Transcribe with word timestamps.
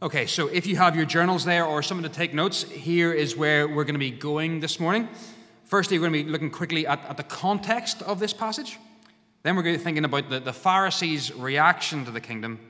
Okay, 0.00 0.26
so 0.26 0.46
if 0.46 0.64
you 0.64 0.76
have 0.76 0.94
your 0.94 1.04
journals 1.04 1.44
there 1.44 1.64
or 1.64 1.82
something 1.82 2.08
to 2.08 2.16
take 2.16 2.32
notes, 2.32 2.62
here 2.62 3.12
is 3.12 3.36
where 3.36 3.66
we're 3.66 3.82
going 3.82 3.96
to 3.96 3.98
be 3.98 4.12
going 4.12 4.60
this 4.60 4.78
morning. 4.78 5.08
Firstly, 5.64 5.98
we're 5.98 6.08
going 6.08 6.20
to 6.20 6.24
be 6.24 6.30
looking 6.30 6.52
quickly 6.52 6.86
at, 6.86 7.04
at 7.06 7.16
the 7.16 7.24
context 7.24 8.00
of 8.02 8.20
this 8.20 8.32
passage. 8.32 8.78
Then 9.42 9.56
we're 9.56 9.64
going 9.64 9.74
to 9.74 9.78
be 9.80 9.84
thinking 9.84 10.04
about 10.04 10.30
the, 10.30 10.38
the 10.38 10.52
Pharisees' 10.52 11.34
reaction 11.34 12.04
to 12.04 12.12
the 12.12 12.20
kingdom. 12.20 12.60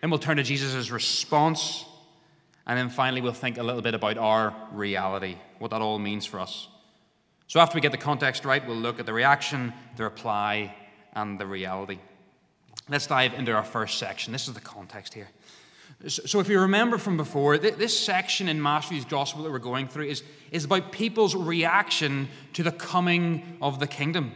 Then 0.00 0.10
we'll 0.10 0.18
turn 0.18 0.38
to 0.38 0.42
Jesus' 0.42 0.90
response. 0.90 1.84
And 2.66 2.76
then 2.76 2.88
finally, 2.88 3.20
we'll 3.20 3.32
think 3.32 3.58
a 3.58 3.62
little 3.62 3.80
bit 3.80 3.94
about 3.94 4.18
our 4.18 4.52
reality, 4.72 5.36
what 5.60 5.70
that 5.70 5.80
all 5.80 6.00
means 6.00 6.26
for 6.26 6.40
us. 6.40 6.66
So 7.46 7.60
after 7.60 7.76
we 7.76 7.80
get 7.82 7.92
the 7.92 7.98
context 7.98 8.44
right, 8.44 8.66
we'll 8.66 8.76
look 8.76 8.98
at 8.98 9.06
the 9.06 9.12
reaction, 9.12 9.72
the 9.96 10.02
reply, 10.02 10.74
and 11.14 11.38
the 11.38 11.46
reality. 11.46 12.00
Let's 12.88 13.06
dive 13.06 13.34
into 13.34 13.52
our 13.52 13.64
first 13.64 13.98
section. 13.98 14.32
This 14.32 14.48
is 14.48 14.54
the 14.54 14.60
context 14.60 15.14
here. 15.14 15.28
So, 16.06 16.38
if 16.38 16.48
you 16.48 16.60
remember 16.60 16.96
from 16.96 17.16
before, 17.16 17.58
this 17.58 17.98
section 17.98 18.48
in 18.48 18.62
Matthew's 18.62 19.04
gospel 19.04 19.42
that 19.42 19.50
we're 19.50 19.58
going 19.58 19.88
through 19.88 20.06
is, 20.06 20.22
is 20.52 20.64
about 20.64 20.92
people's 20.92 21.34
reaction 21.34 22.28
to 22.52 22.62
the 22.62 22.70
coming 22.70 23.58
of 23.60 23.80
the 23.80 23.88
kingdom. 23.88 24.32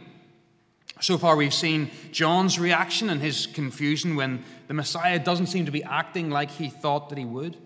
So 0.99 1.17
far, 1.17 1.37
we've 1.37 1.53
seen 1.53 1.89
John's 2.11 2.59
reaction 2.59 3.09
and 3.09 3.21
his 3.21 3.47
confusion 3.47 4.17
when 4.17 4.43
the 4.67 4.73
Messiah 4.73 5.19
doesn't 5.19 5.47
seem 5.47 5.65
to 5.65 5.71
be 5.71 5.83
acting 5.83 6.29
like 6.29 6.51
he 6.51 6.69
thought 6.69 7.09
that 7.09 7.17
he 7.17 7.25
would. 7.25 7.57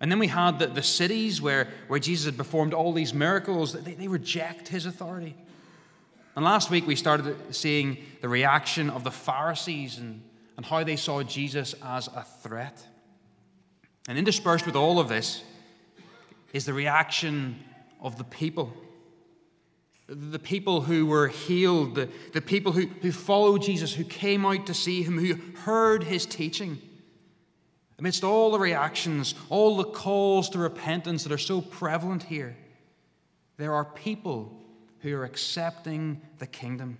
And 0.00 0.10
then 0.10 0.18
we 0.18 0.26
had 0.26 0.58
the, 0.58 0.66
the 0.66 0.82
cities 0.82 1.40
where, 1.40 1.68
where 1.88 1.98
Jesus 1.98 2.26
had 2.26 2.36
performed 2.36 2.74
all 2.74 2.92
these 2.92 3.14
miracles, 3.14 3.72
they, 3.72 3.94
they 3.94 4.08
reject 4.08 4.68
his 4.68 4.84
authority. 4.84 5.34
And 6.36 6.44
last 6.44 6.70
week, 6.70 6.86
we 6.86 6.96
started 6.96 7.54
seeing 7.54 7.98
the 8.20 8.28
reaction 8.28 8.90
of 8.90 9.02
the 9.02 9.10
Pharisees 9.10 9.98
and, 9.98 10.22
and 10.58 10.66
how 10.66 10.84
they 10.84 10.96
saw 10.96 11.22
Jesus 11.22 11.74
as 11.82 12.08
a 12.08 12.26
threat. 12.42 12.84
And 14.08 14.18
interspersed 14.18 14.66
with 14.66 14.76
all 14.76 14.98
of 14.98 15.08
this 15.08 15.42
is 16.52 16.66
the 16.66 16.74
reaction 16.74 17.58
of 18.00 18.18
the 18.18 18.24
people. 18.24 18.72
The 20.06 20.38
people 20.38 20.82
who 20.82 21.06
were 21.06 21.28
healed, 21.28 21.94
the, 21.94 22.10
the 22.32 22.42
people 22.42 22.72
who, 22.72 22.86
who 23.00 23.10
followed 23.10 23.62
Jesus, 23.62 23.94
who 23.94 24.04
came 24.04 24.44
out 24.44 24.66
to 24.66 24.74
see 24.74 25.02
him, 25.02 25.18
who 25.18 25.38
heard 25.62 26.04
his 26.04 26.26
teaching. 26.26 26.78
Amidst 27.98 28.22
all 28.24 28.50
the 28.50 28.58
reactions, 28.58 29.34
all 29.48 29.76
the 29.76 29.84
calls 29.84 30.50
to 30.50 30.58
repentance 30.58 31.22
that 31.22 31.32
are 31.32 31.38
so 31.38 31.62
prevalent 31.62 32.24
here, 32.24 32.56
there 33.56 33.72
are 33.72 33.84
people 33.84 34.60
who 35.00 35.16
are 35.16 35.24
accepting 35.24 36.20
the 36.38 36.46
kingdom. 36.46 36.98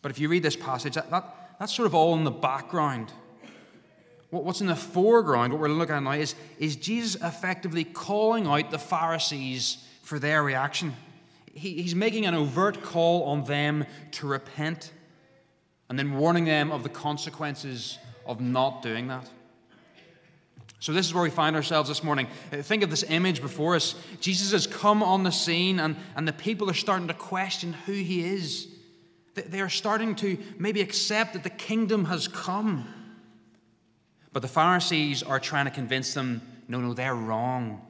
But 0.00 0.10
if 0.10 0.18
you 0.18 0.28
read 0.28 0.42
this 0.42 0.56
passage, 0.56 0.94
that, 0.94 1.10
that, 1.10 1.56
that's 1.60 1.74
sort 1.74 1.86
of 1.86 1.94
all 1.94 2.14
in 2.14 2.24
the 2.24 2.30
background. 2.30 3.12
What's 4.32 4.62
in 4.62 4.66
the 4.66 4.74
foreground, 4.74 5.52
what 5.52 5.60
we're 5.60 5.68
looking 5.68 5.94
at 5.94 6.02
now, 6.02 6.12
is, 6.12 6.34
is 6.58 6.74
Jesus 6.74 7.20
effectively 7.20 7.84
calling 7.84 8.46
out 8.46 8.70
the 8.70 8.78
Pharisees 8.78 9.86
for 10.02 10.18
their 10.18 10.42
reaction. 10.42 10.94
He, 11.52 11.82
he's 11.82 11.94
making 11.94 12.24
an 12.24 12.32
overt 12.32 12.82
call 12.82 13.24
on 13.24 13.44
them 13.44 13.84
to 14.12 14.26
repent 14.26 14.90
and 15.90 15.98
then 15.98 16.14
warning 16.14 16.46
them 16.46 16.72
of 16.72 16.82
the 16.82 16.88
consequences 16.88 17.98
of 18.24 18.40
not 18.40 18.80
doing 18.80 19.08
that. 19.08 19.28
So, 20.80 20.94
this 20.94 21.04
is 21.04 21.12
where 21.12 21.22
we 21.22 21.28
find 21.28 21.54
ourselves 21.54 21.90
this 21.90 22.02
morning. 22.02 22.26
Uh, 22.50 22.62
think 22.62 22.82
of 22.82 22.88
this 22.88 23.04
image 23.06 23.42
before 23.42 23.76
us. 23.76 23.94
Jesus 24.22 24.52
has 24.52 24.66
come 24.66 25.02
on 25.02 25.24
the 25.24 25.30
scene, 25.30 25.78
and, 25.78 25.94
and 26.16 26.26
the 26.26 26.32
people 26.32 26.70
are 26.70 26.74
starting 26.74 27.08
to 27.08 27.14
question 27.14 27.74
who 27.84 27.92
he 27.92 28.24
is. 28.24 28.66
They 29.34 29.60
are 29.60 29.68
starting 29.68 30.14
to 30.16 30.38
maybe 30.58 30.80
accept 30.80 31.34
that 31.34 31.42
the 31.42 31.50
kingdom 31.50 32.06
has 32.06 32.28
come. 32.28 32.88
But 34.32 34.42
the 34.42 34.48
Pharisees 34.48 35.22
are 35.22 35.38
trying 35.38 35.66
to 35.66 35.70
convince 35.70 36.14
them 36.14 36.42
no, 36.68 36.80
no, 36.80 36.94
they're 36.94 37.14
wrong. 37.14 37.82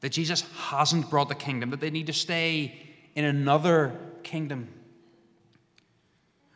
That 0.00 0.10
Jesus 0.10 0.42
hasn't 0.56 1.10
brought 1.10 1.28
the 1.28 1.34
kingdom, 1.34 1.70
that 1.70 1.80
they 1.80 1.90
need 1.90 2.06
to 2.06 2.12
stay 2.12 2.80
in 3.14 3.24
another 3.24 3.98
kingdom. 4.22 4.68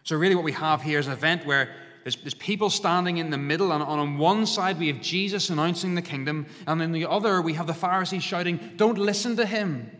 So, 0.04 0.16
really, 0.16 0.34
what 0.34 0.44
we 0.44 0.52
have 0.52 0.82
here 0.82 0.98
is 0.98 1.06
an 1.06 1.12
event 1.12 1.44
where 1.44 1.74
there's, 2.04 2.16
there's, 2.16 2.34
people 2.34 2.70
standing 2.70 3.18
in 3.18 3.30
the 3.30 3.38
middle, 3.38 3.72
and 3.72 3.82
on 3.82 4.16
one 4.16 4.46
side 4.46 4.78
we 4.78 4.86
have 4.86 5.00
Jesus 5.00 5.50
announcing 5.50 5.96
the 5.96 6.02
kingdom, 6.02 6.46
and 6.66 6.80
on 6.80 6.92
the 6.92 7.04
other 7.04 7.42
we 7.42 7.54
have 7.54 7.66
the 7.66 7.74
Pharisees 7.74 8.22
shouting, 8.22 8.74
Don't 8.76 8.98
listen 8.98 9.36
to 9.36 9.44
him. 9.44 9.90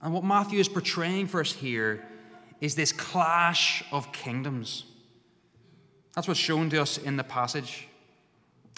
And 0.00 0.14
what 0.14 0.22
Matthew 0.22 0.60
is 0.60 0.68
portraying 0.68 1.26
for 1.26 1.40
us 1.40 1.52
here 1.52 2.04
is 2.60 2.76
this 2.76 2.92
clash 2.92 3.82
of 3.90 4.12
kingdoms. 4.12 4.84
That's 6.14 6.26
what's 6.26 6.40
shown 6.40 6.70
to 6.70 6.82
us 6.82 6.98
in 6.98 7.16
the 7.16 7.24
passage. 7.24 7.88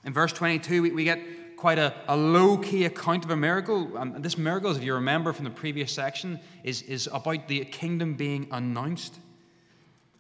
In 0.05 0.13
verse 0.13 0.33
22, 0.33 0.83
we, 0.83 0.91
we 0.91 1.05
get 1.05 1.21
quite 1.57 1.79
a, 1.79 1.95
a 2.09 2.17
low 2.17 2.57
key 2.57 2.87
account 2.87 3.25
of 3.25 3.31
a 3.31 3.37
miracle. 3.37 3.97
Um, 3.97 4.15
and 4.15 4.25
this 4.25 4.39
miracle, 4.39 4.75
if 4.75 4.83
you 4.83 4.95
remember 4.95 5.33
from 5.33 5.45
the 5.45 5.51
previous 5.51 5.93
section, 5.93 6.41
is, 6.65 6.83
is 6.83 7.09
about 7.13 7.49
the 7.49 7.65
kingdom 7.67 8.15
being 8.15 8.49
announced. 8.51 9.19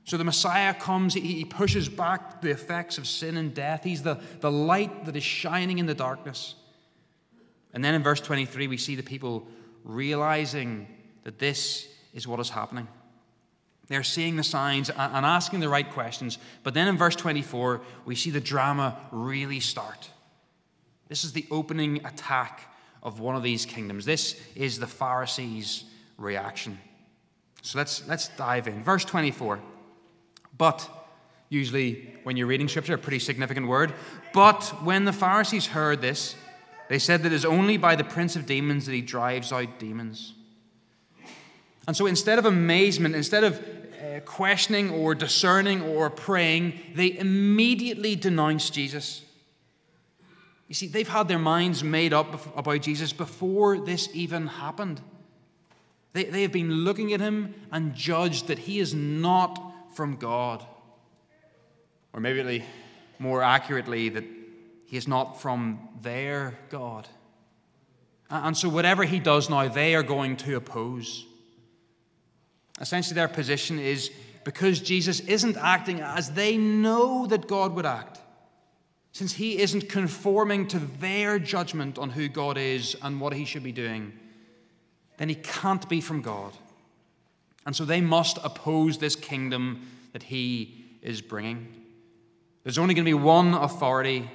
So 0.05 0.17
the 0.17 0.25
Messiah 0.25 0.75
comes, 0.75 1.15
he, 1.15 1.21
he 1.21 1.45
pushes 1.45 1.89
back 1.89 2.43
the 2.43 2.51
effects 2.51 2.99
of 2.99 3.07
sin 3.07 3.37
and 3.37 3.55
death. 3.55 3.85
He's 3.85 4.03
the, 4.03 4.21
the 4.41 4.51
light 4.51 5.07
that 5.07 5.17
is 5.17 5.23
shining 5.23 5.79
in 5.79 5.87
the 5.87 5.95
darkness. 5.95 6.57
And 7.73 7.85
then 7.85 7.95
in 7.95 8.03
verse 8.03 8.21
23, 8.21 8.67
we 8.67 8.77
see 8.77 8.95
the 8.95 9.03
people 9.03 9.47
realizing 9.85 10.89
that 11.25 11.39
this 11.39 11.89
is 12.13 12.27
what 12.27 12.41
is 12.41 12.51
happening. 12.51 12.89
They're 13.91 14.05
seeing 14.05 14.37
the 14.37 14.45
signs 14.45 14.89
and 14.89 15.27
asking 15.27 15.59
the 15.59 15.69
right 15.69 15.91
questions. 15.91 16.39
But 16.63 16.75
then 16.75 16.87
in 16.87 16.97
verse 16.97 17.17
24, 17.17 17.81
we 18.05 18.15
see 18.15 18.31
the 18.31 18.41
drama 18.41 18.97
really 19.11 19.59
start. 19.59 20.09
This 21.09 21.25
is 21.25 21.33
the 21.33 21.45
opening 21.51 22.07
attack 22.07 22.73
of 23.03 23.19
one 23.19 23.35
of 23.35 23.43
these 23.43 23.67
kingdoms. 23.67 24.05
This 24.05 24.41
is 24.55 24.79
the 24.79 24.87
Pharisees' 24.87 25.87
reaction. 26.19 26.79
So 27.63 27.79
let's, 27.79 28.07
let's 28.07 28.29
dive 28.29 28.69
in. 28.69 28.85
Verse 28.85 29.05
24. 29.05 29.59
But, 30.57 30.89
usually 31.49 32.15
when 32.23 32.37
you're 32.37 32.47
reading 32.47 32.69
scripture, 32.69 32.95
a 32.95 32.99
pretty 32.99 33.19
significant 33.19 33.67
word. 33.67 33.93
But 34.33 34.67
when 34.85 35.05
the 35.05 35.13
Pharisees 35.13 35.67
heard 35.67 36.01
this, 36.01 36.37
they 36.89 37.01
said 37.01 37.25
that 37.25 37.33
it 37.33 37.35
is 37.35 37.45
only 37.45 37.77
by 37.77 37.97
the 37.97 38.05
prince 38.05 38.37
of 38.37 38.47
demons 38.47 38.87
that 38.87 38.93
he 38.93 39.03
drives 39.03 39.51
out 39.51 39.81
demons. 39.81 40.35
And 41.89 41.97
so 41.97 42.07
instead 42.07 42.39
of 42.39 42.45
amazement, 42.45 43.17
instead 43.17 43.43
of 43.43 43.61
uh, 44.01 44.21
questioning 44.21 44.91
or 44.91 45.15
discerning 45.15 45.83
or 45.83 46.11
praying, 46.11 46.79
they 46.95 47.19
immediately 47.19 48.17
denounce 48.17 48.71
Jesus. 48.71 49.23
You 50.69 50.75
see, 50.75 50.87
they've 50.87 51.09
had 51.09 51.29
their 51.29 51.39
minds 51.39 51.83
made 51.83 52.13
up 52.13 52.57
about 52.57 52.83
Jesus 52.83 53.13
before 53.13 53.79
this 53.79 54.09
even 54.15 54.47
happened. 54.47 55.01
They, 56.13 56.25
they 56.25 56.43
have 56.43 56.53
been 56.53 56.71
looking 56.71 57.13
at 57.13 57.21
him 57.21 57.55
and 57.71 57.95
judged 57.95 58.47
that 58.49 58.61
he 58.61 58.79
is 58.79 58.95
not 58.95 59.61
from 59.95 60.17
God. 60.17 60.65
Or 62.13 62.21
maybe 62.21 62.65
more 63.19 63.43
accurately, 63.43 64.09
that 64.11 64.25
he 64.87 64.97
is 64.97 65.07
not 65.07 65.41
from 65.41 65.89
their 66.01 66.59
God. 66.69 67.07
And 68.29 68.57
so, 68.57 68.69
whatever 68.69 69.05
he 69.05 69.19
does 69.19 69.51
now, 69.51 69.69
they 69.69 69.95
are 69.95 70.03
going 70.03 70.37
to 70.39 70.57
oppose. 70.57 71.27
Essentially, 72.81 73.15
their 73.15 73.29
position 73.29 73.79
is 73.79 74.11
because 74.45 74.81
Jesus 74.81 75.21
isn't 75.21 75.57
acting 75.57 76.01
as 76.01 76.31
they 76.33 76.57
know 76.57 77.27
that 77.27 77.47
God 77.47 77.75
would 77.75 77.87
act, 77.87 78.21
since 79.13 79.35
he 79.35 79.59
isn't 79.59 79.89
conforming 79.89 80.67
to 80.69 80.79
their 80.79 81.39
judgment 81.39 81.99
on 81.99 82.11
who 82.11 82.29
God 82.29 82.57
is 82.57 82.97
and 83.03 83.21
what 83.21 83.35
he 83.35 83.45
should 83.45 83.63
be 83.63 83.73
doing, 83.73 84.13
then 85.19 85.29
he 85.29 85.35
can't 85.35 85.87
be 85.89 86.01
from 86.01 86.23
God. 86.23 86.53
And 87.67 87.77
so 87.77 87.85
they 87.85 88.01
must 88.01 88.39
oppose 88.43 88.99
this 88.99 89.17
kingdom 89.17 89.87
that 90.13 90.23
he 90.23 90.87
is 91.03 91.21
bringing. 91.21 91.69
There's 92.65 92.79
only 92.79 92.95
going 92.95 93.05
to 93.05 93.11
be 93.11 93.15
one 93.15 93.55
authority. 93.55 94.31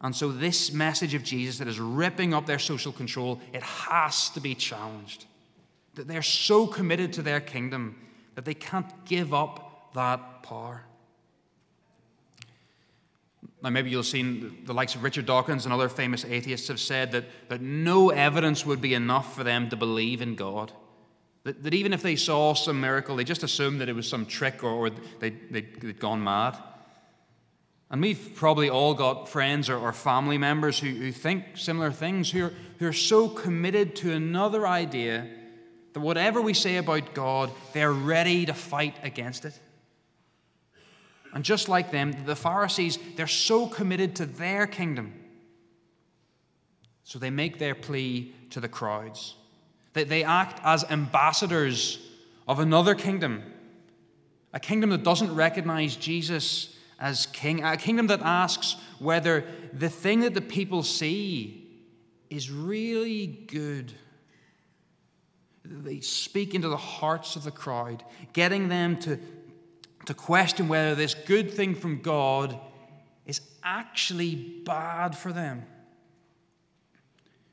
And 0.00 0.14
so, 0.14 0.32
this 0.32 0.72
message 0.72 1.14
of 1.14 1.22
Jesus 1.22 1.58
that 1.58 1.68
is 1.68 1.78
ripping 1.78 2.34
up 2.34 2.46
their 2.46 2.58
social 2.58 2.92
control, 2.92 3.40
it 3.52 3.62
has 3.62 4.30
to 4.30 4.40
be 4.40 4.54
challenged. 4.54 5.26
That 5.94 6.08
they're 6.08 6.22
so 6.22 6.66
committed 6.66 7.12
to 7.14 7.22
their 7.22 7.40
kingdom 7.40 7.96
that 8.34 8.44
they 8.44 8.54
can't 8.54 9.04
give 9.04 9.34
up 9.34 9.92
that 9.94 10.42
power. 10.42 10.84
Now, 13.62 13.70
maybe 13.70 13.90
you'll 13.90 14.00
have 14.00 14.06
seen 14.06 14.62
the 14.64 14.74
likes 14.74 14.94
of 14.94 15.04
Richard 15.04 15.26
Dawkins 15.26 15.64
and 15.64 15.72
other 15.72 15.88
famous 15.88 16.24
atheists 16.24 16.68
have 16.68 16.80
said 16.80 17.12
that, 17.12 17.24
that 17.48 17.60
no 17.60 18.10
evidence 18.10 18.66
would 18.66 18.80
be 18.80 18.94
enough 18.94 19.36
for 19.36 19.44
them 19.44 19.68
to 19.68 19.76
believe 19.76 20.20
in 20.20 20.34
God. 20.34 20.72
That, 21.44 21.62
that 21.62 21.74
even 21.74 21.92
if 21.92 22.02
they 22.02 22.16
saw 22.16 22.54
some 22.54 22.80
miracle, 22.80 23.14
they 23.14 23.24
just 23.24 23.44
assumed 23.44 23.80
that 23.80 23.88
it 23.88 23.94
was 23.94 24.08
some 24.08 24.26
trick 24.26 24.64
or, 24.64 24.70
or 24.70 24.90
they, 25.20 25.30
they, 25.30 25.60
they'd 25.60 26.00
gone 26.00 26.24
mad. 26.24 26.56
And 27.90 28.00
we've 28.00 28.32
probably 28.34 28.68
all 28.70 28.94
got 28.94 29.28
friends 29.28 29.68
or, 29.68 29.76
or 29.76 29.92
family 29.92 30.38
members 30.38 30.78
who, 30.78 30.88
who 30.88 31.12
think 31.12 31.44
similar 31.54 31.92
things, 31.92 32.30
who 32.30 32.46
are, 32.46 32.52
who 32.78 32.88
are 32.88 32.92
so 32.92 33.28
committed 33.28 33.94
to 33.96 34.12
another 34.12 34.66
idea 34.66 35.28
that 35.92 36.00
whatever 36.00 36.40
we 36.40 36.54
say 36.54 36.76
about 36.76 37.14
God, 37.14 37.50
they're 37.72 37.92
ready 37.92 38.46
to 38.46 38.54
fight 38.54 38.96
against 39.02 39.44
it. 39.44 39.58
And 41.34 41.44
just 41.44 41.68
like 41.68 41.90
them, 41.90 42.14
the 42.26 42.36
Pharisees, 42.36 42.98
they're 43.16 43.26
so 43.26 43.66
committed 43.66 44.16
to 44.16 44.26
their 44.26 44.66
kingdom. 44.66 45.14
So 47.04 47.18
they 47.18 47.30
make 47.30 47.58
their 47.58 47.74
plea 47.74 48.34
to 48.50 48.60
the 48.60 48.68
crowds. 48.68 49.34
They, 49.92 50.04
they 50.04 50.24
act 50.24 50.60
as 50.64 50.84
ambassadors 50.84 51.98
of 52.46 52.58
another 52.58 52.94
kingdom, 52.94 53.42
a 54.52 54.60
kingdom 54.60 54.90
that 54.90 55.02
doesn't 55.02 55.34
recognize 55.34 55.96
Jesus 55.96 56.76
as 56.98 57.26
king, 57.26 57.64
a 57.64 57.76
kingdom 57.76 58.06
that 58.08 58.20
asks 58.22 58.76
whether 58.98 59.44
the 59.72 59.88
thing 59.88 60.20
that 60.20 60.34
the 60.34 60.40
people 60.40 60.82
see 60.82 61.66
is 62.30 62.50
really 62.50 63.26
good. 63.26 63.92
They 65.64 66.00
speak 66.00 66.54
into 66.54 66.68
the 66.68 66.76
hearts 66.76 67.36
of 67.36 67.44
the 67.44 67.50
crowd, 67.50 68.02
getting 68.32 68.68
them 68.68 68.96
to, 69.00 69.18
to 70.06 70.14
question 70.14 70.68
whether 70.68 70.94
this 70.94 71.14
good 71.14 71.52
thing 71.52 71.74
from 71.74 72.00
God 72.00 72.58
is 73.26 73.40
actually 73.62 74.34
bad 74.64 75.16
for 75.16 75.32
them. 75.32 75.64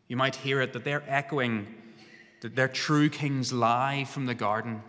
You 0.07 0.17
might 0.17 0.35
hear 0.35 0.59
it 0.61 0.73
that 0.73 0.83
they're 0.83 1.03
echoing 1.07 1.67
that 2.41 2.55
their 2.55 2.67
true 2.67 3.09
king's 3.09 3.53
lie 3.53 4.05
from 4.05 4.25
the 4.25 4.33
garden, 4.33 4.81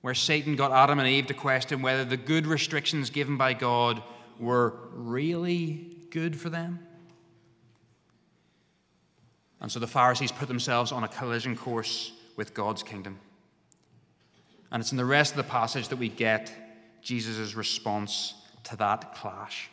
where 0.00 0.14
Satan 0.14 0.56
got 0.56 0.72
Adam 0.72 0.98
and 0.98 1.08
Eve 1.08 1.26
to 1.26 1.34
question 1.34 1.82
whether 1.82 2.04
the 2.04 2.16
good 2.16 2.46
restrictions 2.46 3.10
given 3.10 3.36
by 3.36 3.52
God 3.52 4.02
were 4.38 4.74
really 4.92 5.98
good 6.10 6.38
for 6.38 6.48
them. 6.48 6.78
And 9.60 9.70
so 9.70 9.78
the 9.78 9.86
Pharisees 9.86 10.32
put 10.32 10.48
themselves 10.48 10.90
on 10.90 11.04
a 11.04 11.08
collision 11.08 11.54
course 11.54 12.12
with 12.40 12.54
God's 12.54 12.82
kingdom. 12.82 13.18
And 14.72 14.80
it's 14.80 14.92
in 14.92 14.96
the 14.96 15.04
rest 15.04 15.32
of 15.32 15.36
the 15.36 15.42
passage 15.42 15.88
that 15.88 15.96
we 15.96 16.08
get 16.08 16.50
Jesus' 17.02 17.54
response 17.54 18.32
to 18.64 18.76
that 18.76 19.14
clash. 19.14 19.68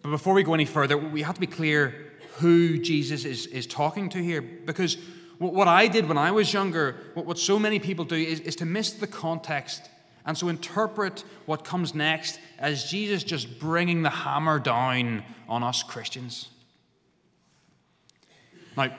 But 0.00 0.08
before 0.08 0.32
we 0.32 0.42
go 0.42 0.54
any 0.54 0.64
further, 0.64 0.96
we 0.96 1.20
have 1.20 1.34
to 1.34 1.40
be 1.42 1.46
clear 1.46 2.12
who 2.38 2.78
Jesus 2.78 3.26
is, 3.26 3.44
is 3.48 3.66
talking 3.66 4.08
to 4.08 4.22
here. 4.22 4.40
Because 4.40 4.96
what 5.36 5.68
I 5.68 5.86
did 5.86 6.08
when 6.08 6.16
I 6.16 6.30
was 6.30 6.50
younger, 6.50 6.96
what, 7.12 7.26
what, 7.26 7.38
so 7.38 7.58
many 7.58 7.78
people 7.78 8.06
do, 8.06 8.16
is, 8.16 8.40
is 8.40 8.56
to 8.56 8.64
miss 8.64 8.92
the 8.92 9.06
context 9.06 9.90
and 10.24 10.38
so 10.38 10.48
interpret 10.48 11.24
what 11.44 11.62
comes 11.62 11.94
next 11.94 12.40
as 12.58 12.84
Jesus 12.84 13.22
just 13.22 13.60
bringing 13.60 14.00
the 14.00 14.08
hammer 14.24 14.58
down 14.58 15.24
on 15.46 15.62
us 15.62 15.82
Christians. 15.82 16.48
Now, 18.78 18.96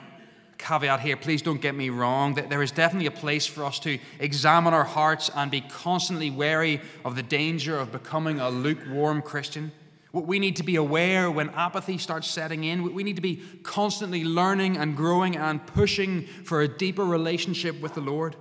caveat 0.60 1.00
here, 1.00 1.16
please 1.16 1.42
don't 1.42 1.60
get 1.60 1.74
me 1.74 1.90
wrong, 1.90 2.34
that 2.34 2.50
there 2.50 2.62
is 2.62 2.70
definitely 2.70 3.06
a 3.06 3.10
place 3.10 3.46
for 3.46 3.64
us 3.64 3.80
to 3.80 3.98
examine 4.18 4.74
our 4.74 4.84
hearts 4.84 5.30
and 5.34 5.50
be 5.50 5.62
constantly 5.62 6.30
wary 6.30 6.80
of 7.04 7.16
the 7.16 7.22
danger 7.22 7.78
of 7.78 7.90
becoming 7.90 8.38
a 8.38 8.50
lukewarm 8.50 9.22
Christian. 9.22 9.72
We 10.12 10.38
need 10.38 10.56
to 10.56 10.62
be 10.64 10.76
aware 10.76 11.30
when 11.30 11.50
apathy 11.50 11.96
starts 11.96 12.28
setting 12.28 12.64
in. 12.64 12.94
We 12.94 13.04
need 13.04 13.16
to 13.16 13.22
be 13.22 13.42
constantly 13.62 14.24
learning 14.24 14.76
and 14.76 14.96
growing 14.96 15.36
and 15.36 15.64
pushing 15.64 16.26
for 16.44 16.62
a 16.62 16.68
deeper 16.68 17.04
relationship 17.04 17.80
with 17.80 17.94
the 17.94 18.00
Lord. 18.00 18.36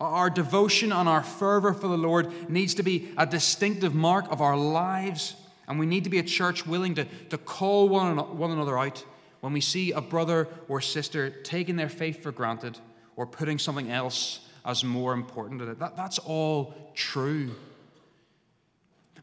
Our 0.00 0.30
devotion 0.30 0.92
and 0.92 1.08
our 1.08 1.24
fervor 1.24 1.74
for 1.74 1.88
the 1.88 1.98
Lord 1.98 2.48
needs 2.48 2.74
to 2.74 2.84
be 2.84 3.12
a 3.16 3.26
distinctive 3.26 3.96
mark 3.96 4.30
of 4.30 4.40
our 4.40 4.56
lives. 4.56 5.34
And 5.66 5.78
we 5.78 5.86
need 5.86 6.04
to 6.04 6.10
be 6.10 6.20
a 6.20 6.22
church 6.22 6.66
willing 6.66 6.94
to, 6.94 7.04
to 7.30 7.38
call 7.38 7.88
one, 7.88 8.38
one 8.38 8.52
another 8.52 8.78
out 8.78 9.04
when 9.40 9.52
we 9.52 9.60
see 9.60 9.92
a 9.92 10.00
brother 10.00 10.48
or 10.68 10.80
sister 10.80 11.30
taking 11.30 11.76
their 11.76 11.88
faith 11.88 12.22
for 12.22 12.32
granted 12.32 12.78
or 13.16 13.26
putting 13.26 13.58
something 13.58 13.90
else 13.90 14.40
as 14.64 14.84
more 14.84 15.12
important 15.12 15.60
than 15.60 15.70
it. 15.70 15.78
That, 15.78 15.96
that's 15.96 16.18
all 16.18 16.74
true. 16.94 17.52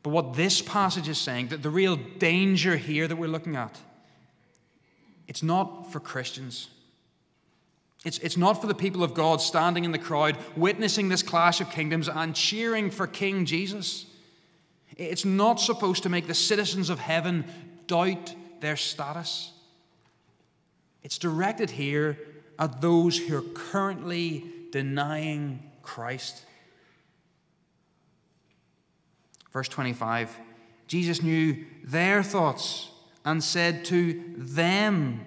But 0.03 0.11
what 0.11 0.35
this 0.35 0.61
passage 0.61 1.09
is 1.09 1.17
saying, 1.17 1.47
that 1.47 1.63
the 1.63 1.69
real 1.69 1.95
danger 1.95 2.77
here 2.77 3.07
that 3.07 3.15
we're 3.15 3.27
looking 3.27 3.55
at, 3.55 3.79
it's 5.27 5.41
not 5.41 5.91
for 5.91 5.99
Christians. 5.99 6.69
It's, 8.05 8.19
it's 8.19 8.37
not 8.37 8.61
for 8.61 8.67
the 8.67 8.75
people 8.75 9.03
of 9.03 9.15
God 9.15 9.41
standing 9.41 9.83
in 9.83 9.91
the 9.91 9.97
crowd, 9.97 10.37
witnessing 10.55 11.09
this 11.09 11.23
clash 11.23 11.59
of 11.59 11.71
kingdoms 11.71 12.07
and 12.07 12.35
cheering 12.35 12.91
for 12.91 13.07
King 13.07 13.45
Jesus. 13.45 14.05
It's 14.95 15.25
not 15.25 15.59
supposed 15.59 16.03
to 16.03 16.09
make 16.09 16.27
the 16.27 16.35
citizens 16.35 16.91
of 16.91 16.99
heaven 16.99 17.45
doubt 17.87 18.35
their 18.61 18.77
status. 18.77 19.51
It's 21.05 21.19
directed 21.19 21.69
here 21.69 22.17
at 22.57 22.81
those 22.81 23.15
who 23.15 23.37
are 23.37 23.43
currently 23.53 24.43
denying 24.71 25.61
Christ. 25.83 26.43
Verse 29.53 29.69
25 29.69 30.35
Jesus 30.87 31.21
knew 31.21 31.63
their 31.83 32.23
thoughts 32.23 32.89
and 33.23 33.43
said 33.43 33.85
to 33.85 34.33
them, 34.35 35.23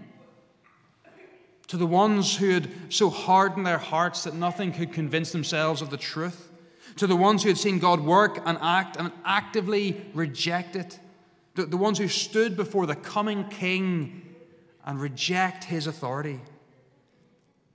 to 1.68 1.76
the 1.76 1.86
ones 1.86 2.36
who 2.36 2.50
had 2.50 2.68
so 2.88 3.08
hardened 3.08 3.64
their 3.64 3.78
hearts 3.78 4.24
that 4.24 4.34
nothing 4.34 4.72
could 4.72 4.92
convince 4.92 5.30
themselves 5.30 5.80
of 5.80 5.90
the 5.90 5.96
truth, 5.96 6.50
to 6.96 7.06
the 7.06 7.16
ones 7.16 7.44
who 7.44 7.50
had 7.50 7.58
seen 7.58 7.78
God 7.78 8.00
work 8.00 8.40
and 8.44 8.58
act 8.60 8.96
and 8.96 9.12
actively 9.24 10.04
reject 10.12 10.74
it, 10.74 10.98
the, 11.54 11.66
the 11.66 11.76
ones 11.76 11.98
who 11.98 12.08
stood 12.08 12.56
before 12.56 12.86
the 12.86 12.96
coming 12.96 13.48
King 13.48 14.27
and 14.88 14.98
reject 14.98 15.64
his 15.64 15.86
authority. 15.86 16.40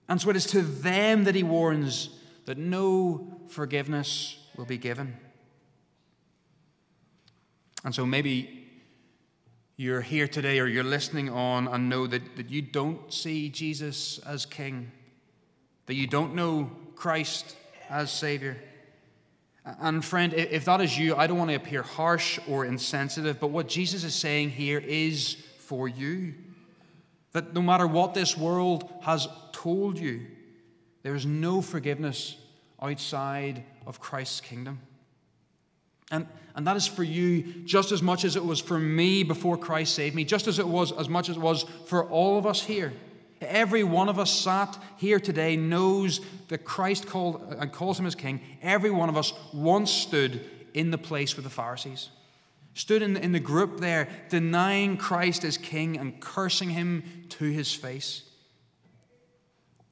And 0.10 0.20
so 0.20 0.32
it 0.32 0.36
is 0.36 0.48
to 0.48 0.64
them 0.64 1.26
that 1.26 1.36
he 1.36 1.44
warns 1.44 2.10
that 2.46 2.58
no 2.58 3.40
forgiveness 3.48 4.40
will 4.58 4.66
be 4.66 4.80
given. 4.80 5.16
And 7.86 7.94
so 7.94 8.04
maybe 8.04 8.68
you're 9.78 10.02
here 10.02 10.28
today 10.28 10.60
or 10.60 10.66
you're 10.66 10.84
listening 10.84 11.30
on 11.30 11.68
and 11.68 11.88
know 11.88 12.08
that, 12.08 12.36
that 12.36 12.50
you 12.50 12.64
don't 12.64 13.14
see 13.14 13.48
Jesus 13.48 14.18
as 14.20 14.48
King, 14.48 14.92
that 15.86 15.94
you 15.94 16.08
don't 16.08 16.34
know 16.34 16.72
Christ 16.96 17.56
as 17.92 18.12
Savior. 18.12 18.58
And 19.66 20.04
friend, 20.04 20.34
if 20.34 20.66
that 20.66 20.82
is 20.82 20.98
you, 20.98 21.16
I 21.16 21.28
don't 21.28 21.38
want 21.38 21.52
to 21.52 21.56
appear 21.56 21.84
harsh 21.84 22.40
or 22.48 22.66
insensitive, 22.66 23.40
but 23.40 23.52
what 23.52 23.68
Jesus 23.68 24.04
is 24.04 24.16
saying 24.16 24.50
here 24.50 24.80
is 24.80 25.38
for 25.60 25.88
you. 25.88 26.34
That 27.34 27.54
no 27.54 27.62
matter 27.62 27.88
what 27.88 28.14
this 28.14 28.38
world 28.38 28.92
has 29.02 29.28
told 29.52 30.00
you, 30.00 30.22
there 31.04 31.16
is 31.16 31.26
no 31.26 31.62
forgiveness 31.62 32.38
outside 32.82 33.64
of 33.86 34.00
Christ's 34.00 34.42
kingdom. 34.42 34.80
And, 36.12 36.28
and 36.56 36.68
that 36.68 36.76
is 36.76 36.86
for 36.88 37.04
you 37.04 37.44
just 37.66 37.92
as 37.92 38.02
much 38.02 38.24
as 38.24 38.36
it 38.36 38.46
was 38.46 38.60
for 38.60 38.78
me 38.78 39.24
before 39.24 39.58
Christ 39.58 39.96
saved 39.96 40.16
me, 40.16 40.24
just 40.24 40.48
as 40.48 40.60
it 40.60 40.68
was 40.68 40.92
as 40.92 41.10
much 41.10 41.30
as 41.30 41.38
it 41.38 41.42
was 41.42 41.66
for 41.86 42.08
all 42.10 42.38
of 42.38 42.46
us 42.46 42.62
here. 42.62 42.94
Every 43.42 43.84
one 43.84 44.10
of 44.10 44.20
us 44.20 44.32
sat 44.32 44.78
here 44.98 45.20
today 45.20 45.58
knows 45.58 46.22
that 46.48 46.60
Christ 46.60 47.08
called 47.08 47.56
and 47.60 47.72
calls 47.72 48.00
him 48.00 48.06
as 48.06 48.16
king. 48.16 48.42
Every 48.62 48.92
one 48.92 49.10
of 49.10 49.18
us 49.18 49.34
once 49.54 49.92
stood 49.92 50.42
in 50.74 50.92
the 50.92 50.98
place 50.98 51.36
with 51.36 51.44
the 51.44 51.52
Pharisees, 51.52 52.10
stood 52.74 53.02
in 53.02 53.14
the, 53.14 53.24
in 53.24 53.32
the 53.32 53.40
group 53.40 53.80
there, 53.80 54.08
denying 54.30 54.98
Christ 54.98 55.44
as 55.44 55.58
king 55.58 55.98
and 55.98 56.20
cursing 56.20 56.70
him 56.70 57.04
to 57.30 57.46
his 57.46 57.74
face. 57.74 58.24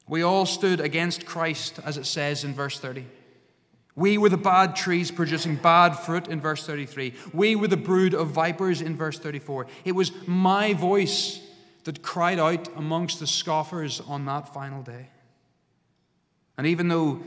We 0.08 0.22
all 0.22 0.46
stood 0.46 0.80
against 0.80 1.26
Christ, 1.26 1.78
as 1.84 1.96
it 1.96 2.06
says 2.06 2.44
in 2.44 2.54
verse 2.54 2.78
30. 2.78 3.06
We 3.94 4.16
were 4.18 4.30
the 4.30 4.38
bad 4.38 4.74
trees 4.74 5.10
producing 5.10 5.56
bad 5.56 5.92
fruit 5.92 6.26
in 6.28 6.40
verse 6.40 6.66
33. 6.66 7.14
We 7.32 7.56
were 7.56 7.68
the 7.68 7.76
brood 7.76 8.14
of 8.14 8.28
vipers 8.28 8.80
in 8.80 8.96
verse 8.96 9.18
34. 9.18 9.66
It 9.84 9.92
was 9.92 10.12
my 10.26 10.72
voice 10.72 11.40
that 11.84 12.02
cried 12.02 12.38
out 12.38 12.68
amongst 12.76 13.20
the 13.20 13.26
scoffers 13.26 14.00
on 14.00 14.24
that 14.26 14.52
final 14.52 14.82
day. 14.82 15.08
And 16.56 16.66
even 16.66 16.88
though 16.88 17.22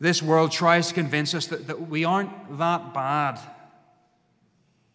this 0.00 0.22
world 0.22 0.50
tries 0.50 0.88
to 0.88 0.94
convince 0.94 1.34
us 1.34 1.46
that, 1.46 1.68
that 1.68 1.88
we 1.88 2.04
aren't 2.04 2.58
that 2.58 2.92
bad, 2.92 3.38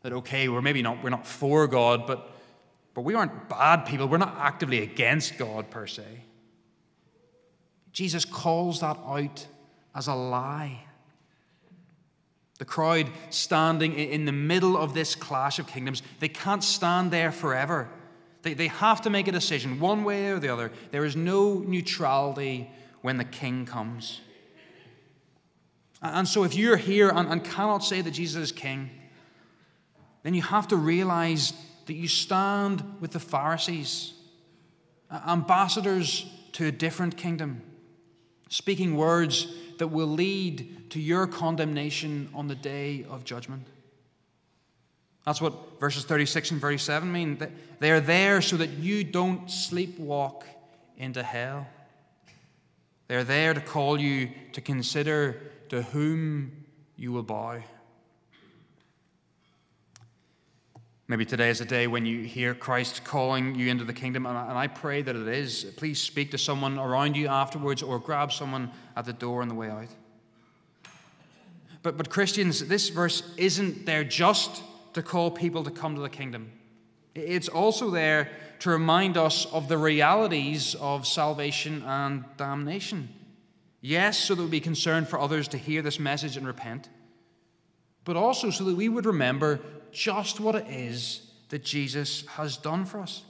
that 0.08 0.16
okay, 0.16 0.48
we're 0.48 0.62
maybe 0.62 0.82
not, 0.82 1.04
we're 1.04 1.10
not 1.10 1.28
for 1.28 1.68
God, 1.68 2.08
but, 2.08 2.32
but 2.94 3.02
we 3.02 3.14
aren't 3.14 3.50
bad 3.50 3.86
people. 3.86 4.08
We're 4.08 4.18
not 4.18 4.38
actively 4.40 4.82
against 4.82 5.38
God 5.38 5.70
per 5.70 5.86
se. 5.86 6.06
Jesus 7.92 8.24
calls 8.24 8.80
that 8.80 8.98
out 9.06 9.46
as 9.94 10.08
a 10.08 10.14
lie. 10.14 10.80
The 12.58 12.64
crowd 12.64 13.10
standing 13.32 13.96
in 13.96 14.24
the 14.24 14.32
middle 14.32 14.78
of 14.78 14.94
this 14.94 15.14
clash 15.14 15.60
of 15.60 15.68
kingdoms, 15.68 16.02
they 16.22 16.30
can't 16.30 16.64
stand 16.64 17.12
there 17.12 17.34
forever. 17.34 17.90
They, 18.44 18.54
they 18.54 18.68
have 18.68 19.02
to 19.02 19.10
make 19.10 19.28
a 19.28 19.34
decision, 19.34 19.78
one 19.82 20.06
way 20.06 20.28
or 20.28 20.40
the 20.40 20.48
other. 20.48 20.72
There 20.92 21.04
is 21.04 21.18
no 21.18 21.56
neutrality 21.56 22.72
when 23.02 23.18
the 23.18 23.26
king 23.26 23.66
comes. 23.66 24.22
And 26.02 26.26
so, 26.26 26.46
if 26.46 26.56
you're 26.56 26.78
here 26.78 27.10
and, 27.10 27.28
and 27.28 27.44
cannot 27.44 27.84
say 27.84 28.00
that 28.00 28.12
Jesus 28.12 28.42
is 28.42 28.52
king, 28.54 28.90
then 30.28 30.34
you 30.34 30.42
have 30.42 30.68
to 30.68 30.76
realize 30.76 31.54
that 31.86 31.94
you 31.94 32.10
stand 32.10 32.84
with 33.00 33.12
the 33.12 33.20
Pharisees, 33.20 34.14
ambassadors 35.10 36.30
to 36.52 36.66
a 36.66 36.72
different 36.72 37.16
kingdom, 37.16 37.62
speaking 38.50 38.98
words 38.98 39.48
that 39.78 39.88
will 39.88 40.08
lead 40.08 40.90
to 40.90 41.00
your 41.00 41.28
condemnation 41.28 42.28
on 42.34 42.50
the 42.50 42.56
day 42.56 43.06
of 43.10 43.24
judgment. 43.24 43.68
That's 45.26 45.40
what 45.40 45.80
verses 45.80 46.04
36 46.04 46.52
and 46.52 46.60
37 46.60 47.10
mean. 47.10 47.48
They 47.80 47.92
are 47.92 48.02
there 48.02 48.42
so 48.42 48.58
that 48.58 48.72
you 48.72 49.06
don't 49.06 49.48
sleepwalk 49.48 50.44
into 50.98 51.24
hell. 51.24 51.68
They're 53.08 53.24
there 53.24 53.54
to 53.54 53.62
call 53.62 53.98
you 53.98 54.32
to 54.52 54.60
consider 54.60 55.42
to 55.70 55.84
whom 55.84 56.66
you 56.98 57.14
will 57.14 57.24
bow. 57.24 57.62
Maybe 61.10 61.24
today 61.24 61.50
is 61.50 61.62
a 61.62 61.66
day 61.66 61.88
when 61.88 62.06
you 62.06 62.24
hear 62.24 62.54
Christ 62.54 63.06
calling 63.06 63.56
you 63.56 63.70
into 63.70 63.86
the 63.86 63.94
kingdom, 63.94 64.26
and 64.26 64.38
I 64.38 64.68
pray 64.68 65.02
that 65.02 65.16
it 65.16 65.28
is. 65.30 65.64
Please 65.78 66.02
speak 66.02 66.32
to 66.32 66.38
someone 66.38 66.78
around 66.78 67.16
you 67.16 67.28
afterwards 67.28 67.82
or 67.82 67.98
grab 67.98 68.34
someone 68.34 68.72
at 68.94 69.06
the 69.06 69.14
door 69.14 69.42
on 69.42 69.48
the 69.48 69.56
way 69.56 69.70
out. 69.70 69.88
But, 71.82 71.96
but 71.96 72.10
Christians, 72.10 72.68
this 72.68 72.90
verse 72.90 73.24
isn't 73.38 73.86
there 73.86 74.04
just 74.04 74.62
to 74.96 75.02
call 75.02 75.32
people 75.32 75.64
to 75.64 75.72
come 75.72 75.96
to 75.96 76.02
the 76.02 76.10
kingdom, 76.10 76.52
it's 77.16 77.48
also 77.48 77.90
there 77.90 78.30
to 78.60 78.70
remind 78.70 79.16
us 79.16 79.46
of 79.46 79.70
the 79.70 79.78
realities 79.78 80.76
of 80.76 81.08
salvation 81.08 81.84
and 81.84 82.26
damnation. 82.36 83.08
Yes, 83.80 84.18
so 84.18 84.36
that 84.36 84.42
we'd 84.42 84.52
be 84.52 84.60
concerned 84.60 85.08
for 85.08 85.20
others 85.20 85.48
to 85.50 85.58
hear 85.58 85.82
this 85.82 86.00
message 86.00 86.36
and 86.36 86.46
repent, 86.46 86.90
but 88.04 88.18
also 88.18 88.50
so 88.50 88.66
that 88.66 88.76
we 88.76 88.90
would 88.90 89.06
remember 89.06 89.62
just 89.92 90.40
what 90.40 90.56
it 90.56 90.68
is 90.68 91.22
that 91.50 91.64
Jesus 91.64 92.26
has 92.28 92.58
done 92.58 92.86
for 92.86 93.00
us. 93.00 93.24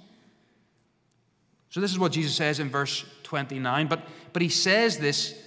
So, 1.69 1.81
this 1.81 1.91
is 1.91 1.99
what 1.99 2.13
Jesus 2.13 2.35
says 2.35 2.59
in 2.59 2.69
verse 2.69 3.05
29. 3.23 3.87
But, 3.87 4.01
but 4.33 4.41
he 4.41 4.49
says 4.49 4.97
this, 4.97 5.39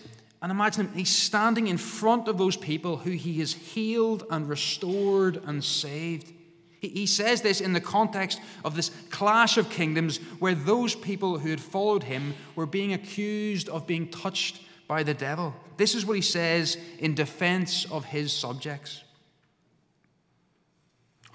and 0.43 0.51
imagine 0.53 0.87
him, 0.87 0.95
he's 0.95 1.15
standing 1.15 1.67
in 1.67 1.77
front 1.77 2.29
of 2.29 2.39
those 2.39 2.57
people 2.57 2.99
who 2.99 3.11
he 3.11 3.39
has 3.41 3.53
healed 3.53 4.25
and 4.31 4.49
restored 4.49 5.43
and 5.47 5.63
saved. 5.63 6.33
He, 6.81 6.89
he 6.89 7.07
says 7.07 7.43
this 7.43 7.61
in 7.61 7.73
the 7.73 7.81
context 7.81 8.41
of 8.65 8.75
this 8.75 8.91
clash 9.11 9.59
of 9.59 9.71
kingdoms 9.71 10.19
where 10.39 10.55
those 10.55 10.95
people 10.95 11.39
who 11.39 11.51
had 11.51 11.61
followed 11.61 12.05
him 12.05 12.35
were 12.55 12.67
being 12.67 12.93
accused 12.93 13.69
of 13.69 13.87
being 13.87 14.09
touched 14.09 14.61
by 14.89 15.03
the 15.03 15.15
devil. 15.15 15.55
This 15.77 15.95
is 15.95 16.05
what 16.05 16.17
he 16.17 16.23
says 16.23 16.77
in 16.99 17.15
defense 17.15 17.87
of 17.91 18.05
his 18.05 18.33
subjects. 18.33 19.05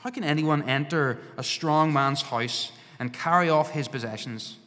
How 0.05 0.11
can 0.11 0.23
anyone 0.23 0.61
enter 0.69 1.17
a 1.35 1.43
strong 1.43 1.91
man's 1.91 2.21
house 2.21 2.71
and 2.99 3.11
carry 3.11 3.49
off 3.49 3.71
his 3.71 3.87
possessions 3.87 4.57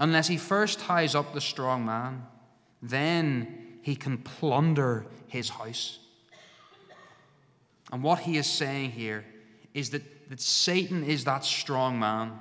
unless 0.00 0.26
he 0.26 0.36
first 0.36 0.80
ties 0.80 1.14
up 1.14 1.32
the 1.32 1.40
strong 1.40 1.86
man? 1.86 2.26
Then 2.82 3.78
he 3.82 3.94
can 3.94 4.18
plunder 4.18 5.06
his 5.28 5.48
house. 5.48 6.00
And 7.92 8.02
what 8.02 8.18
he 8.18 8.36
is 8.36 8.48
saying 8.48 8.90
here 8.90 9.24
is 9.74 9.90
that, 9.90 10.28
that 10.28 10.40
Satan 10.40 11.04
is 11.04 11.22
that 11.22 11.44
strong 11.44 12.00
man. 12.00 12.40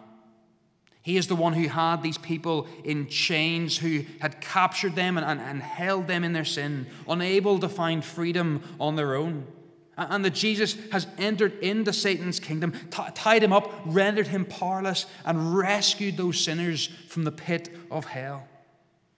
He 1.03 1.17
is 1.17 1.27
the 1.27 1.35
one 1.35 1.53
who 1.53 1.67
had 1.67 2.01
these 2.01 2.17
people 2.17 2.67
in 2.83 3.09
chains, 3.09 3.77
who 3.77 4.05
had 4.21 4.41
captured 4.41 4.95
them 4.95 5.19
and, 5.19 5.27
and, 5.27 5.39
and 5.39 5.61
held 5.61 6.07
them 6.07 6.23
in 6.23 6.33
their 6.33 6.45
sin, 6.45 6.87
unable 7.07 7.59
to 7.59 7.69
find 7.69 8.03
freedom 8.03 8.63
on 8.79 8.95
their 8.95 9.13
own 9.13 9.45
and 9.97 10.25
that 10.25 10.33
Jesus 10.33 10.75
has 10.91 11.07
entered 11.17 11.59
into 11.59 11.93
Satan's 11.93 12.39
kingdom, 12.39 12.71
t- 12.89 13.03
tied 13.13 13.43
him 13.43 13.53
up, 13.53 13.71
rendered 13.85 14.27
him 14.27 14.45
powerless, 14.45 15.05
and 15.25 15.55
rescued 15.55 16.17
those 16.17 16.39
sinners 16.39 16.87
from 17.07 17.23
the 17.23 17.31
pit 17.31 17.69
of 17.91 18.05
hell. 18.05 18.47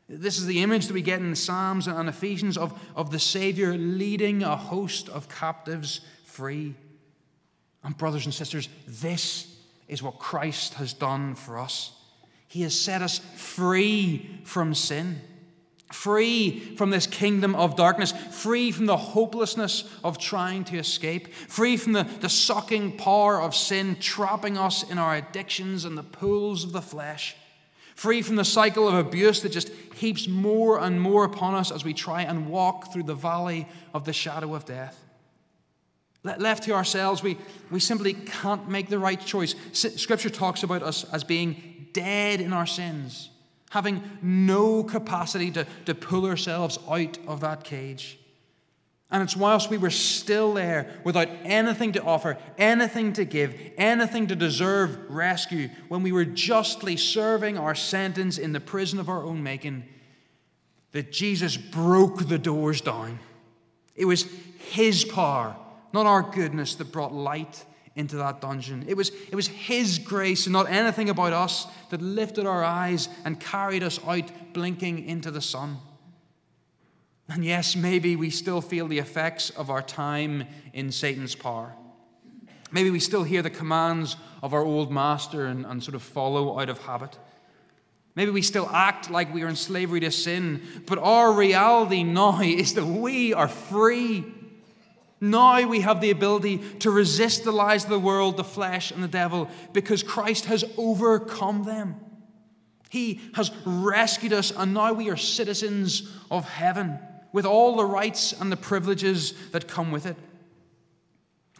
This 0.07 0.37
is 0.37 0.45
the 0.45 0.61
image 0.61 0.87
that 0.87 0.93
we 0.93 1.01
get 1.01 1.19
in 1.19 1.31
the 1.31 1.35
Psalms 1.35 1.87
and 1.87 2.07
Ephesians 2.07 2.57
of, 2.57 2.79
of 2.95 3.09
the 3.09 3.19
Savior 3.19 3.75
leading 3.75 4.43
a 4.43 4.55
host 4.55 5.09
of 5.09 5.29
captives 5.29 6.01
free. 6.25 6.75
And, 7.83 7.97
brothers 7.97 8.25
and 8.25 8.33
sisters, 8.33 8.69
this 8.87 9.55
is 9.87 10.03
what 10.03 10.19
Christ 10.19 10.75
has 10.75 10.93
done 10.93 11.35
for 11.35 11.57
us. 11.57 11.93
He 12.47 12.61
has 12.61 12.79
set 12.79 13.01
us 13.01 13.19
free 13.35 14.41
from 14.43 14.73
sin 14.75 15.21
free 15.95 16.59
from 16.75 16.89
this 16.89 17.07
kingdom 17.07 17.55
of 17.55 17.75
darkness, 17.75 18.11
free 18.11 18.71
from 18.71 18.85
the 18.85 18.97
hopelessness 18.97 19.89
of 20.03 20.17
trying 20.17 20.63
to 20.65 20.77
escape, 20.77 21.33
free 21.33 21.77
from 21.77 21.93
the, 21.93 22.03
the 22.19 22.29
sucking 22.29 22.97
power 22.97 23.41
of 23.41 23.55
sin 23.55 23.95
trapping 23.99 24.57
us 24.57 24.83
in 24.89 24.97
our 24.97 25.15
addictions 25.15 25.85
and 25.85 25.97
the 25.97 26.03
pools 26.03 26.63
of 26.63 26.73
the 26.73 26.81
flesh, 26.81 27.35
free 27.95 28.21
from 28.21 28.35
the 28.35 28.45
cycle 28.45 28.87
of 28.87 28.93
abuse 28.93 29.41
that 29.41 29.51
just 29.51 29.69
heaps 29.95 30.27
more 30.27 30.79
and 30.79 31.01
more 31.01 31.23
upon 31.23 31.55
us 31.55 31.71
as 31.71 31.85
we 31.85 31.93
try 31.93 32.21
and 32.21 32.47
walk 32.47 32.91
through 32.91 33.03
the 33.03 33.15
valley 33.15 33.67
of 33.93 34.03
the 34.03 34.13
shadow 34.13 34.53
of 34.53 34.65
death. 34.65 35.01
Left 36.23 36.63
to 36.63 36.73
ourselves, 36.73 37.23
we, 37.23 37.37
we 37.69 37.79
simply 37.79 38.13
can't 38.13 38.67
make 38.67 38.89
the 38.89 38.99
right 38.99 39.19
choice. 39.19 39.55
Scripture 39.71 40.29
talks 40.29 40.63
about 40.63 40.81
us 40.81 41.03
as 41.13 41.23
being 41.23 41.87
dead 41.93 42.41
in 42.41 42.51
our 42.51 42.65
sins 42.65 43.29
having 43.75 44.01
no 44.21 44.85
capacity 44.85 45.51
to, 45.51 45.67
to 45.83 45.93
pull 45.93 46.25
ourselves 46.25 46.79
out 46.89 47.17
of 47.27 47.41
that 47.41 47.65
cage. 47.65 48.17
And 49.11 49.21
it's 49.21 49.35
whilst 49.35 49.69
we 49.69 49.77
were 49.77 49.89
still 49.89 50.53
there 50.53 51.01
without 51.03 51.27
anything 51.43 51.91
to 51.91 52.01
offer, 52.01 52.37
anything 52.57 53.11
to 53.13 53.25
give, 53.25 53.53
anything 53.77 54.27
to 54.27 54.35
deserve 54.35 55.11
rescue, 55.11 55.67
when 55.89 56.03
we 56.03 56.13
were 56.13 56.23
justly 56.23 56.95
serving 56.95 57.57
our 57.57 57.75
sentence 57.75 58.37
in 58.37 58.53
the 58.53 58.61
prison 58.61 58.97
of 58.97 59.09
our 59.09 59.25
own 59.25 59.43
making, 59.43 59.83
that 60.93 61.11
Jesus 61.11 61.57
broke 61.57 62.29
the 62.29 62.39
doors 62.39 62.79
down. 62.79 63.19
It 63.93 64.05
was 64.05 64.25
His 64.69 65.03
power, 65.03 65.53
not 65.91 66.05
our 66.05 66.21
goodness, 66.21 66.75
that 66.75 66.93
brought 66.93 67.13
light 67.13 67.65
into 67.95 68.17
that 68.17 68.41
dungeon. 68.41 68.85
It 68.87 68.95
was, 68.95 69.09
it 69.29 69.35
was 69.35 69.47
His 69.47 69.99
grace 69.99 70.45
and 70.45 70.53
not 70.53 70.69
anything 70.69 71.09
about 71.09 71.33
us 71.33 71.67
that 71.89 72.01
lifted 72.01 72.45
our 72.45 72.63
eyes 72.63 73.07
and 73.23 73.39
carried 73.39 73.83
us 73.83 73.99
out 74.05 74.29
blinking 74.53 75.07
into 75.07 75.31
the 75.31 75.41
sun. 75.41 75.77
And 77.29 77.43
yes, 77.43 77.75
maybe 77.75 78.15
we 78.15 78.29
still 78.29 78.61
feel 78.61 78.87
the 78.87 78.99
effects 78.99 79.49
of 79.49 79.69
our 79.69 79.81
time 79.81 80.45
in 80.73 80.91
Satan's 80.91 81.35
power. 81.35 81.73
Maybe 82.71 82.89
we 82.89 82.99
still 82.99 83.23
hear 83.23 83.41
the 83.41 83.49
commands 83.49 84.17
of 84.43 84.53
our 84.53 84.63
old 84.63 84.91
master 84.91 85.45
and, 85.45 85.65
and 85.65 85.83
sort 85.83 85.95
of 85.95 86.03
follow 86.03 86.59
out 86.59 86.69
of 86.69 86.79
habit. 86.79 87.17
Maybe 88.15 88.31
we 88.31 88.41
still 88.41 88.69
act 88.71 89.09
like 89.09 89.33
we 89.33 89.43
are 89.43 89.47
in 89.47 89.55
slavery 89.55 89.99
to 90.01 90.11
sin, 90.11 90.61
but 90.85 90.97
our 90.99 91.33
reality 91.33 92.03
now 92.03 92.41
is 92.41 92.73
that 92.75 92.85
we 92.85 93.33
are 93.33 93.47
free. 93.47 94.23
Now 95.31 95.67
we 95.67 95.81
have 95.81 96.01
the 96.01 96.11
ability 96.11 96.59
to 96.79 96.91
resist 96.91 97.43
the 97.43 97.51
lies 97.51 97.83
of 97.83 97.89
the 97.89 97.99
world, 97.99 98.37
the 98.37 98.43
flesh, 98.43 98.91
and 98.91 99.03
the 99.03 99.07
devil 99.07 99.49
because 99.73 100.03
Christ 100.03 100.45
has 100.45 100.63
overcome 100.77 101.63
them. 101.63 101.95
He 102.91 103.19
has 103.33 103.51
rescued 103.65 104.33
us, 104.33 104.51
and 104.55 104.73
now 104.73 104.93
we 104.93 105.09
are 105.09 105.17
citizens 105.17 106.07
of 106.29 106.47
heaven 106.47 106.99
with 107.33 107.45
all 107.45 107.75
the 107.75 107.85
rights 107.85 108.33
and 108.39 108.51
the 108.51 108.57
privileges 108.57 109.33
that 109.51 109.67
come 109.67 109.91
with 109.91 110.05
it. 110.05 110.15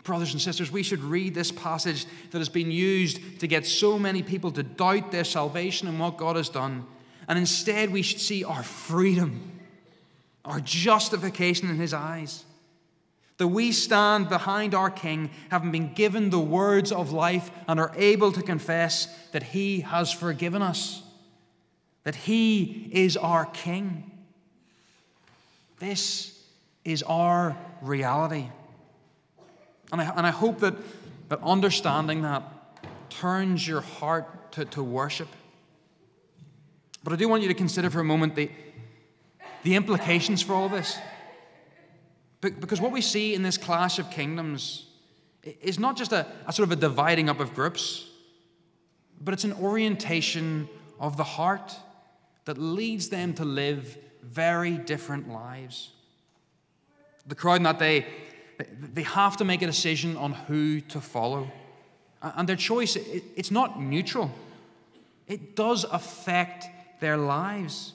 Brothers 0.04 0.34
and 0.34 0.42
sisters, 0.42 0.72
we 0.72 0.84
should 0.84 1.02
read 1.02 1.34
this 1.34 1.52
passage 1.52 2.06
that 2.30 2.38
has 2.38 2.50
been 2.50 2.70
used 2.70 3.40
to 3.40 3.48
get 3.48 3.66
so 3.66 3.98
many 3.98 4.22
people 4.22 4.52
to 4.52 4.62
doubt 4.62 5.12
their 5.12 5.24
salvation 5.24 5.88
and 5.88 6.00
what 6.00 6.18
God 6.18 6.36
has 6.36 6.50
done. 6.50 6.86
And 7.28 7.40
instead, 7.40 7.92
we 7.92 8.04
should 8.04 8.20
see 8.20 8.44
our 8.44 8.62
freedom, 8.62 9.60
our 10.46 10.60
justification 10.60 11.72
in 11.72 11.78
His 11.78 11.96
eyes 11.96 12.45
that 13.38 13.48
we 13.48 13.72
stand 13.72 14.30
behind 14.30 14.74
our 14.74 14.90
King, 14.90 15.30
having 15.50 15.72
been 15.72 15.94
given 15.94 16.30
the 16.30 16.40
words 16.40 16.92
of 16.92 17.12
life 17.12 17.52
and 17.68 17.80
are 17.80 17.92
able 17.96 18.32
to 18.32 18.42
confess 18.42 19.08
that 19.32 19.44
He 19.44 19.82
has 19.82 20.12
forgiven 20.12 20.62
us, 20.62 21.04
that 22.04 22.16
He 22.16 22.90
is 22.94 23.18
our 23.18 23.46
King. 23.46 24.10
This 25.80 26.42
is 26.86 27.04
our 27.04 27.58
reality. 27.82 28.48
And 29.92 30.02
I, 30.02 30.14
and 30.16 30.26
I 30.26 30.32
hope 30.32 30.60
that, 30.60 30.76
that 31.30 31.40
understanding 31.44 32.22
that 32.22 32.44
turns 33.10 33.68
your 33.68 33.82
heart 33.82 34.52
to, 34.54 34.66
to 34.66 34.84
worship. 34.84 35.28
But 37.04 37.14
I 37.14 37.18
do 37.18 37.28
want 37.28 37.42
you 37.42 37.50
to 37.50 37.54
consider 37.54 37.90
for 37.90 38.00
a 38.00 38.04
moment 38.04 38.36
the, 38.36 38.50
the 39.64 39.76
implications 39.76 40.42
for 40.42 40.54
all 40.54 40.70
this. 40.70 40.98
Because 42.52 42.82
what 42.82 42.92
we 42.92 43.02
see 43.02 43.34
in 43.34 43.44
this 43.44 43.58
clash 43.58 44.00
of 44.00 44.10
kingdoms 44.10 44.88
is 45.44 45.80
not 45.80 45.98
just 45.98 46.12
a, 46.12 46.26
a 46.48 46.54
sort 46.54 46.68
of 46.68 46.72
a 46.72 46.76
dividing 46.76 47.30
up 47.30 47.40
of 47.40 47.54
groups, 47.54 48.08
but 49.22 49.34
it's 49.34 49.44
an 49.44 49.54
orientation 49.54 50.68
of 51.00 51.18
the 51.18 51.24
heart 51.24 51.76
that 52.46 52.58
leads 52.58 53.10
them 53.10 53.34
to 53.34 53.46
live 53.46 53.98
very 54.22 54.78
different 54.78 55.30
lives. 55.30 55.92
The 57.28 57.36
crowd 57.36 57.56
in 57.56 57.64
that 57.64 57.80
day, 57.80 58.06
they 58.80 59.04
have 59.04 59.38
to 59.38 59.46
make 59.46 59.62
a 59.62 59.66
decision 59.66 60.16
on 60.18 60.34
who 60.34 60.82
to 60.82 61.02
follow. 61.02 61.52
And 62.22 62.48
their 62.48 62.56
choice, 62.56 62.96
it's 62.96 63.52
not 63.52 63.82
neutral, 63.82 64.32
it 65.28 65.56
does 65.56 65.84
affect 65.86 66.68
their 67.00 67.18
lives. 67.18 67.94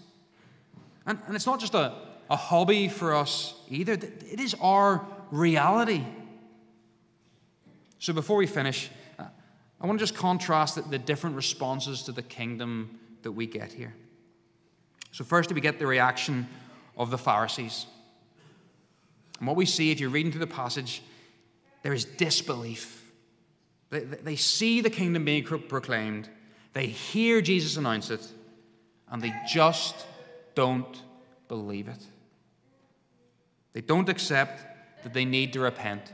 And, 1.07 1.19
it's 1.31 1.47
not 1.47 1.61
just 1.61 1.75
a, 1.75 1.95
a 2.31 2.37
hobby 2.37 2.89
for 2.89 3.15
us 3.15 3.55
either. 3.69 3.95
It 3.95 4.39
is 4.39 4.55
our 4.61 5.05
reality. 5.33 6.05
So 7.99 8.13
before 8.13 8.37
we 8.37 8.47
finish, 8.47 8.89
uh, 9.19 9.25
I 9.81 9.87
want 9.87 9.99
to 9.99 10.03
just 10.03 10.15
contrast 10.15 10.91
the, 10.91 10.99
different 10.99 11.37
responses 11.37 12.05
to 12.05 12.13
the 12.13 12.23
kingdom 12.23 13.01
that 13.23 13.33
we 13.33 13.47
get 13.47 13.73
here. 13.73 13.95
So, 15.13 15.25
first, 15.25 15.53
we 15.53 15.61
get 15.61 15.81
the 15.81 15.89
reaction 15.89 16.49
of 16.97 17.11
the 17.11 17.19
Pharisees. 17.19 17.87
And 19.39 19.49
what 19.49 19.57
we 19.57 19.67
see, 19.67 19.91
if 19.91 19.99
you're 19.99 20.09
reading 20.09 20.31
through 20.31 20.41
the 20.41 20.47
passage, 20.47 21.03
there 21.83 21.93
is 21.93 22.05
disbelief. 22.05 23.11
They, 23.91 24.01
they 24.01 24.37
see 24.37 24.81
the 24.81 24.91
kingdom 24.91 25.25
being 25.25 25.43
proclaimed, 25.43 26.29
they 26.75 26.87
hear 26.87 27.41
Jesus 27.41 27.77
announce 27.77 28.11
it, 28.11 28.25
and 29.11 29.21
they 29.21 29.35
just 29.49 30.07
don't 30.55 31.03
believe 31.49 31.89
it. 31.89 31.99
They 33.73 33.81
don't 33.81 34.09
accept 34.09 34.65
that 35.03 35.13
they 35.15 35.25
need 35.25 35.53
to 35.55 35.61
repent. 35.61 36.13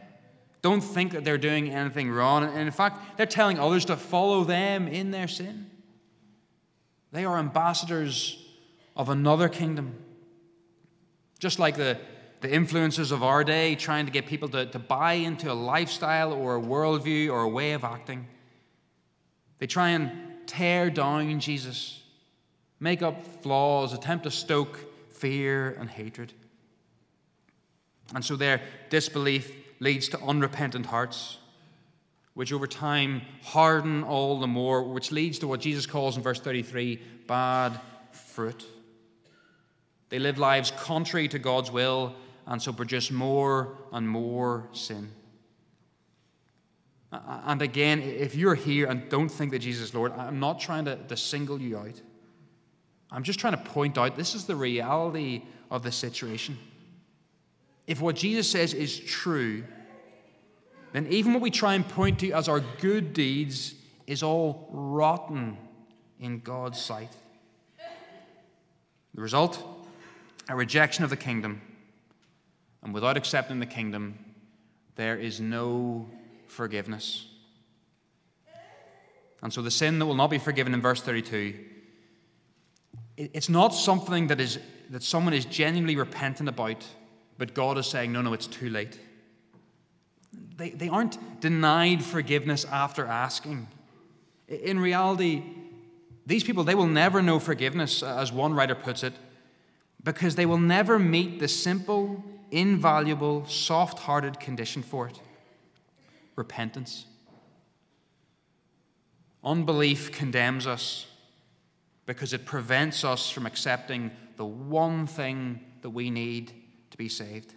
Don't 0.63 0.81
think 0.81 1.13
that 1.13 1.25
they're 1.25 1.39
doing 1.39 1.71
anything 1.71 2.11
wrong. 2.11 2.45
And 2.45 2.59
in 2.59 2.71
fact, 2.71 3.17
they're 3.17 3.27
telling 3.27 3.59
others 3.59 3.85
to 3.87 3.97
follow 3.97 4.45
them 4.45 4.89
in 4.89 5.11
their 5.11 5.29
sin. 5.29 5.71
They 7.13 7.25
are 7.25 7.39
ambassadors 7.39 8.45
of 8.97 9.09
another 9.09 9.49
kingdom. 9.49 9.95
Just 11.39 11.59
like 11.59 11.77
the, 11.77 11.99
the 12.41 12.53
influences 12.53 13.13
of 13.13 13.23
our 13.23 13.45
day 13.45 13.75
trying 13.75 14.07
to 14.07 14.13
get 14.13 14.27
people 14.27 14.49
to, 14.51 14.67
to 14.67 14.79
buy 14.79 15.15
into 15.15 15.51
a 15.51 15.55
lifestyle 15.55 16.33
or 16.33 16.57
a 16.57 16.61
worldview 16.61 17.31
or 17.31 17.43
a 17.43 17.49
way 17.49 17.73
of 17.73 17.85
acting. 17.85 18.27
They 19.59 19.67
try 19.67 19.91
and 19.91 20.11
tear 20.47 20.91
down 20.91 21.41
Jesus, 21.41 22.03
make 22.81 23.03
up 23.03 23.43
flaws, 23.43 23.93
attempt 23.93 24.25
to 24.25 24.31
stoke 24.31 24.79
fear 25.13 25.77
and 25.79 25.89
hatred. 25.89 26.33
And 28.15 28.25
so 28.25 28.37
their 28.37 28.61
disbelief 28.91 29.55
leads 29.81 30.09
to 30.11 30.21
unrepentant 30.21 30.87
hearts, 30.87 31.39
which 32.35 32.53
over 32.53 32.67
time 32.67 33.23
harden 33.43 34.03
all 34.05 34.41
the 34.41 34.47
more, 34.47 34.83
which 34.83 35.13
leads 35.13 35.39
to 35.41 35.49
what 35.49 35.61
Jesus 35.61 35.87
calls 35.87 36.17
in 36.17 36.23
verse 36.23 36.41
33 36.41 37.01
bad 37.27 37.81
fruit. 38.13 38.65
They 40.09 40.19
live 40.19 40.39
lives 40.39 40.71
contrary 40.71 41.29
to 41.29 41.39
God's 41.39 41.71
will 41.71 42.15
and 42.47 42.63
so 42.63 42.73
produce 42.73 43.11
more 43.11 43.77
and 43.93 44.09
more 44.09 44.69
sin. 44.73 45.11
And 47.13 47.63
again, 47.63 48.03
if 48.03 48.35
you're 48.35 48.55
here 48.55 48.87
and 48.87 49.09
don't 49.09 49.29
think 49.29 49.51
that 49.53 49.61
Jesus 49.61 49.89
is 49.89 49.95
Lord, 49.95 50.13
I'm 50.13 50.39
not 50.39 50.61
trying 50.61 50.85
to, 50.85 50.97
to 50.97 51.17
single 51.17 51.61
you 51.61 51.79
out. 51.79 52.01
I'm 53.11 53.23
just 53.23 53.39
trying 53.39 53.53
to 53.57 53.63
point 53.63 53.97
out 53.97 54.17
this 54.17 54.35
is 54.35 54.47
the 54.47 54.57
reality 54.57 55.43
of 55.71 55.83
the 55.83 55.93
situation. 55.93 56.59
If 57.87 58.01
what 58.01 58.17
Jesus 58.17 58.51
says 58.51 58.75
is 58.75 58.99
true, 58.99 59.65
then 60.93 61.07
even 61.09 61.33
what 61.33 61.43
we 61.43 61.51
try 61.51 61.75
and 61.75 61.87
point 61.87 62.19
to 62.21 62.33
as 62.33 62.49
our 62.49 62.61
good 62.61 63.13
deeds 63.13 63.75
is 64.07 64.23
all 64.23 64.69
rotten 64.71 65.57
in 66.21 66.41
God's 66.41 66.81
sight. 66.81 67.13
The 69.15 69.21
result? 69.21 69.63
A 70.49 70.57
rejection 70.57 71.05
of 71.05 71.11
the 71.11 71.17
kingdom. 71.17 71.61
And 72.83 72.95
without 72.95 73.17
accepting 73.17 73.59
the 73.61 73.67
kingdom, 73.67 74.19
there 74.95 75.17
is 75.17 75.41
no 75.41 76.09
forgiveness. 76.47 77.27
And 79.43 79.53
so 79.53 79.63
the 79.63 79.71
sin 79.71 79.99
that 79.99 80.07
will 80.07 80.15
not 80.15 80.31
be 80.31 80.39
forgiven 80.39 80.73
in 80.75 80.81
verse 80.81 81.03
32, 81.03 81.55
it's 83.17 83.49
not 83.49 83.69
something 83.69 84.29
that, 84.29 84.41
is, 84.41 84.59
that 84.91 85.03
someone 85.03 85.35
is 85.35 85.45
genuinely 85.45 85.97
repentant 85.97 86.49
about, 86.49 86.85
but 87.39 87.55
God 87.55 87.79
is 87.79 87.87
saying, 87.87 88.13
no, 88.13 88.23
no, 88.23 88.33
it's 88.33 88.47
too 88.47 88.71
late. 88.71 88.99
They, 90.57 90.71
they 90.71 90.89
aren't 90.89 91.41
denied 91.41 92.03
forgiveness 92.03 92.65
after 92.65 93.07
asking. 93.07 93.69
In 94.49 94.79
reality, 94.79 95.43
these 96.25 96.45
people, 96.45 96.65
they 96.65 96.75
will 96.75 96.87
never 96.87 97.23
know 97.23 97.39
forgiveness, 97.39 98.03
uh, 98.03 98.19
as 98.19 98.33
one 98.33 98.55
writer 98.55 98.75
puts 98.75 99.03
it, 99.03 99.13
because 100.03 100.37
they 100.37 100.47
will 100.47 100.59
never 100.59 100.99
meet 100.99 101.41
the 101.41 101.49
simple, 101.49 102.25
invaluable, 102.51 103.47
soft 103.47 104.01
hearted 104.01 104.41
condition 104.41 104.83
for 104.83 105.09
it 105.09 105.21
repentance. 106.37 107.07
Unbelief 109.43 110.13
condemns 110.13 110.67
us 110.67 111.07
because 112.05 112.33
it 112.33 112.45
prevents 112.45 113.05
us 113.05 113.31
from 113.31 113.47
accepting 113.47 114.11
the 114.37 114.45
one 114.45 115.07
thing 115.07 115.61
that 115.81 115.91
we 115.91 116.11
need 116.11 116.53
to 116.97 117.03
be 117.03 117.09
saved. 117.09 117.53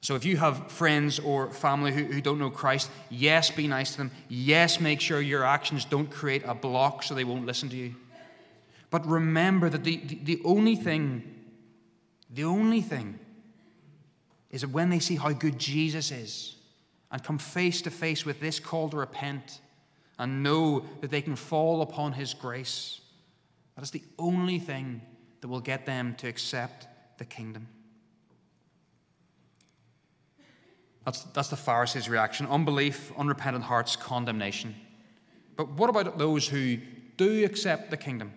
So, 0.00 0.16
if 0.16 0.24
you 0.24 0.36
have 0.36 0.70
friends 0.70 1.18
or 1.18 1.50
family 1.50 1.90
who, 1.90 2.04
who 2.04 2.20
don't 2.20 2.38
know 2.38 2.50
Christ, 2.50 2.90
yes, 3.08 3.50
be 3.50 3.66
nice 3.66 3.92
to 3.92 3.98
them. 3.98 4.10
Yes, 4.28 4.78
make 4.78 5.00
sure 5.00 5.20
your 5.20 5.44
actions 5.44 5.86
don't 5.86 6.10
create 6.10 6.42
a 6.44 6.54
block 6.54 7.02
so 7.02 7.14
they 7.14 7.24
won't 7.24 7.46
listen 7.46 7.70
to 7.70 7.76
you. 7.76 7.94
But 8.90 9.06
remember 9.06 9.70
that 9.70 9.82
the, 9.82 9.96
the, 9.96 10.18
the 10.22 10.42
only 10.44 10.76
thing, 10.76 11.22
the 12.30 12.44
only 12.44 12.82
thing, 12.82 13.18
is 14.50 14.60
that 14.60 14.70
when 14.70 14.90
they 14.90 14.98
see 14.98 15.16
how 15.16 15.32
good 15.32 15.58
Jesus 15.58 16.10
is 16.10 16.56
and 17.10 17.24
come 17.24 17.38
face 17.38 17.80
to 17.82 17.90
face 17.90 18.26
with 18.26 18.40
this 18.40 18.60
call 18.60 18.90
to 18.90 18.98
repent 18.98 19.60
and 20.18 20.42
know 20.42 20.84
that 21.00 21.10
they 21.10 21.22
can 21.22 21.34
fall 21.34 21.80
upon 21.80 22.12
his 22.12 22.34
grace, 22.34 23.00
that 23.74 23.82
is 23.82 23.90
the 23.90 24.04
only 24.18 24.58
thing 24.58 25.00
that 25.40 25.48
will 25.48 25.60
get 25.60 25.86
them 25.86 26.14
to 26.16 26.28
accept 26.28 26.88
the 27.18 27.24
kingdom. 27.24 27.68
That's, 31.04 31.22
that's 31.24 31.48
the 31.48 31.56
Pharisees' 31.56 32.08
reaction 32.08 32.46
unbelief, 32.46 33.12
unrepentant 33.16 33.64
hearts, 33.64 33.96
condemnation. 33.96 34.74
But 35.56 35.70
what 35.72 35.90
about 35.90 36.18
those 36.18 36.48
who 36.48 36.78
do 37.16 37.44
accept 37.44 37.90
the 37.90 37.96
kingdom? 37.96 38.32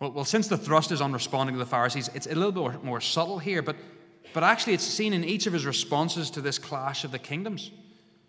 Well, 0.00 0.12
well, 0.12 0.24
since 0.24 0.48
the 0.48 0.58
thrust 0.58 0.92
is 0.92 1.00
on 1.00 1.12
responding 1.12 1.54
to 1.54 1.58
the 1.58 1.66
Pharisees, 1.66 2.10
it's 2.14 2.26
a 2.26 2.34
little 2.34 2.52
bit 2.52 2.60
more, 2.60 2.78
more 2.82 3.00
subtle 3.00 3.38
here, 3.38 3.62
but, 3.62 3.76
but 4.32 4.42
actually 4.42 4.74
it's 4.74 4.84
seen 4.84 5.12
in 5.12 5.24
each 5.24 5.46
of 5.46 5.52
his 5.52 5.64
responses 5.64 6.30
to 6.30 6.40
this 6.40 6.58
clash 6.58 7.04
of 7.04 7.10
the 7.10 7.18
kingdoms. 7.18 7.70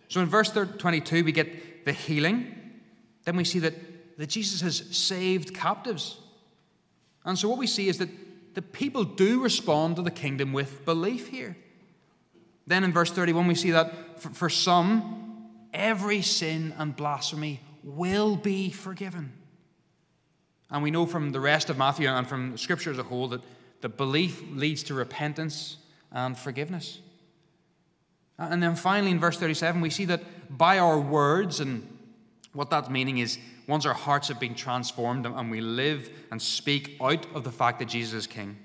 So 0.07 0.21
in 0.21 0.27
verse 0.27 0.51
22, 0.51 1.23
we 1.23 1.31
get 1.31 1.85
the 1.85 1.91
healing. 1.91 2.55
Then 3.25 3.35
we 3.35 3.43
see 3.43 3.59
that, 3.59 4.17
that 4.17 4.27
Jesus 4.27 4.61
has 4.61 4.95
saved 4.95 5.53
captives. 5.53 6.17
And 7.25 7.37
so 7.37 7.49
what 7.49 7.57
we 7.57 7.67
see 7.67 7.89
is 7.89 7.97
that 7.97 8.09
the 8.53 8.61
people 8.61 9.03
do 9.03 9.41
respond 9.41 9.97
to 9.97 10.01
the 10.01 10.11
kingdom 10.11 10.53
with 10.53 10.85
belief 10.85 11.27
here. 11.27 11.57
Then 12.67 12.83
in 12.83 12.93
verse 12.93 13.11
31, 13.11 13.47
we 13.47 13.55
see 13.55 13.71
that 13.71 14.21
for, 14.21 14.49
some, 14.49 15.49
every 15.73 16.21
sin 16.21 16.73
and 16.77 16.95
blasphemy 16.95 17.61
will 17.83 18.35
be 18.35 18.71
forgiven. 18.71 19.33
And 20.71 20.81
we 20.81 20.89
know 20.89 21.05
from 21.05 21.31
the 21.31 21.39
rest 21.39 21.69
of 21.69 21.77
Matthew 21.77 22.07
and 22.07 22.27
from 22.27 22.57
Scripture 22.57 22.91
as 22.91 22.97
a 22.97 23.03
whole 23.03 23.27
that 23.29 23.41
the 23.81 23.89
belief 23.89 24.41
leads 24.51 24.83
to 24.83 24.93
repentance 24.93 25.77
and 26.11 26.37
forgiveness. 26.37 26.99
And 28.37 28.61
then 28.61 28.75
finally, 28.75 29.11
in 29.11 29.19
verse 29.19 29.37
37, 29.37 29.79
we 29.79 29.89
see 29.89 30.05
that 30.05 30.57
by 30.57 30.79
our 30.79 30.99
words, 30.99 31.59
and 31.59 31.87
what 32.55 32.69
that's 32.69 32.89
meaning 32.89 33.19
is 33.19 33.37
once 33.67 33.85
our 33.85 33.93
hearts 33.93 34.29
have 34.29 34.39
been 34.39 34.55
transformed 34.55 35.25
and 35.25 35.51
we 35.51 35.61
live 35.61 36.09
and 36.31 36.41
speak 36.41 36.97
out 37.01 37.25
of 37.35 37.43
the 37.43 37.51
fact 37.51 37.79
that 37.79 37.89
Jesus 37.89 38.13
is 38.13 38.27
King, 38.27 38.57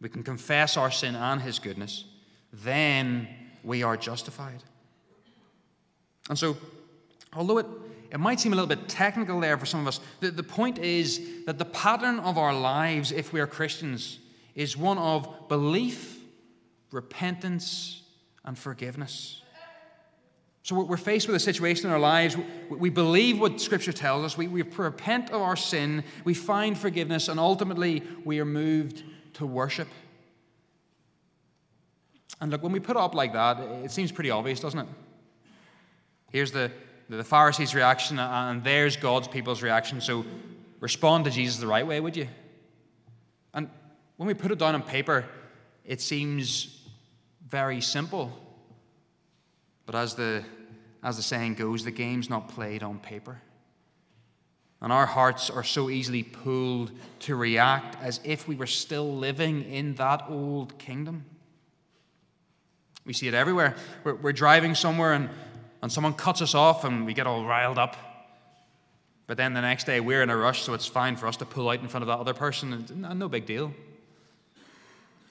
we 0.00 0.08
can 0.08 0.22
confess 0.22 0.76
our 0.76 0.90
sin 0.90 1.16
and 1.16 1.40
His 1.40 1.58
goodness 1.58 2.04
then 2.52 3.28
we 3.62 3.82
are 3.82 3.96
justified. 3.96 4.62
And 6.28 6.38
so, 6.38 6.56
although 7.32 7.58
it, 7.58 7.66
it 8.10 8.18
might 8.18 8.40
seem 8.40 8.52
a 8.52 8.56
little 8.56 8.68
bit 8.68 8.88
technical 8.88 9.40
there 9.40 9.56
for 9.56 9.66
some 9.66 9.80
of 9.80 9.88
us, 9.88 10.00
the, 10.20 10.30
the 10.30 10.42
point 10.42 10.78
is 10.78 11.44
that 11.46 11.58
the 11.58 11.64
pattern 11.64 12.20
of 12.20 12.38
our 12.38 12.54
lives, 12.54 13.12
if 13.12 13.32
we 13.32 13.40
are 13.40 13.46
Christians, 13.46 14.18
is 14.54 14.76
one 14.76 14.98
of 14.98 15.48
belief, 15.48 16.18
repentance, 16.90 18.02
and 18.44 18.58
forgiveness. 18.58 19.42
So 20.62 20.78
we're 20.84 20.98
faced 20.98 21.26
with 21.26 21.36
a 21.36 21.40
situation 21.40 21.86
in 21.86 21.92
our 21.92 21.98
lives. 21.98 22.36
We 22.68 22.90
believe 22.90 23.40
what 23.40 23.60
Scripture 23.60 23.92
tells 23.92 24.24
us. 24.24 24.36
We, 24.36 24.46
we 24.46 24.62
repent 24.62 25.30
of 25.30 25.40
our 25.40 25.56
sin. 25.56 26.04
We 26.24 26.34
find 26.34 26.76
forgiveness. 26.76 27.28
And 27.28 27.40
ultimately, 27.40 28.02
we 28.24 28.40
are 28.40 28.44
moved 28.44 29.02
to 29.34 29.46
worship. 29.46 29.88
And 32.40 32.50
look, 32.50 32.62
when 32.62 32.72
we 32.72 32.80
put 32.80 32.96
it 32.96 33.00
up 33.00 33.14
like 33.14 33.32
that, 33.32 33.58
it 33.84 33.90
seems 33.90 34.12
pretty 34.12 34.30
obvious, 34.30 34.60
doesn't 34.60 34.80
it? 34.80 34.86
Here's 36.30 36.52
the, 36.52 36.70
the 37.08 37.24
Pharisees' 37.24 37.74
reaction, 37.74 38.18
and 38.18 38.62
there's 38.62 38.96
God's 38.96 39.28
people's 39.28 39.62
reaction. 39.62 40.00
So 40.00 40.24
respond 40.78 41.24
to 41.24 41.30
Jesus 41.30 41.58
the 41.58 41.66
right 41.66 41.86
way, 41.86 42.00
would 42.00 42.16
you? 42.16 42.28
And 43.52 43.68
when 44.16 44.26
we 44.26 44.34
put 44.34 44.52
it 44.52 44.58
down 44.58 44.74
on 44.74 44.82
paper, 44.82 45.24
it 45.84 46.00
seems 46.00 46.82
very 47.48 47.80
simple. 47.80 48.30
But 49.90 49.98
as 49.98 50.14
the, 50.14 50.44
as 51.02 51.16
the 51.16 51.22
saying 51.24 51.54
goes, 51.54 51.82
the 51.82 51.90
game's 51.90 52.30
not 52.30 52.48
played 52.48 52.84
on 52.84 53.00
paper. 53.00 53.42
And 54.80 54.92
our 54.92 55.04
hearts 55.04 55.50
are 55.50 55.64
so 55.64 55.90
easily 55.90 56.22
pulled 56.22 56.92
to 57.20 57.34
react 57.34 58.00
as 58.00 58.20
if 58.22 58.46
we 58.46 58.54
were 58.54 58.68
still 58.68 59.16
living 59.16 59.64
in 59.64 59.96
that 59.96 60.26
old 60.28 60.78
kingdom. 60.78 61.24
We 63.04 63.12
see 63.12 63.26
it 63.26 63.34
everywhere. 63.34 63.74
We're, 64.04 64.14
we're 64.14 64.32
driving 64.32 64.76
somewhere 64.76 65.12
and, 65.12 65.28
and 65.82 65.90
someone 65.90 66.14
cuts 66.14 66.40
us 66.40 66.54
off 66.54 66.84
and 66.84 67.04
we 67.04 67.12
get 67.12 67.26
all 67.26 67.44
riled 67.44 67.76
up. 67.76 67.96
But 69.26 69.38
then 69.38 69.54
the 69.54 69.60
next 69.60 69.86
day 69.86 69.98
we're 69.98 70.22
in 70.22 70.30
a 70.30 70.36
rush, 70.36 70.62
so 70.62 70.72
it's 70.72 70.86
fine 70.86 71.16
for 71.16 71.26
us 71.26 71.36
to 71.38 71.44
pull 71.44 71.68
out 71.68 71.80
in 71.80 71.88
front 71.88 72.02
of 72.02 72.06
that 72.06 72.20
other 72.20 72.34
person. 72.34 72.72
And 72.72 73.18
no 73.18 73.28
big 73.28 73.44
deal. 73.44 73.74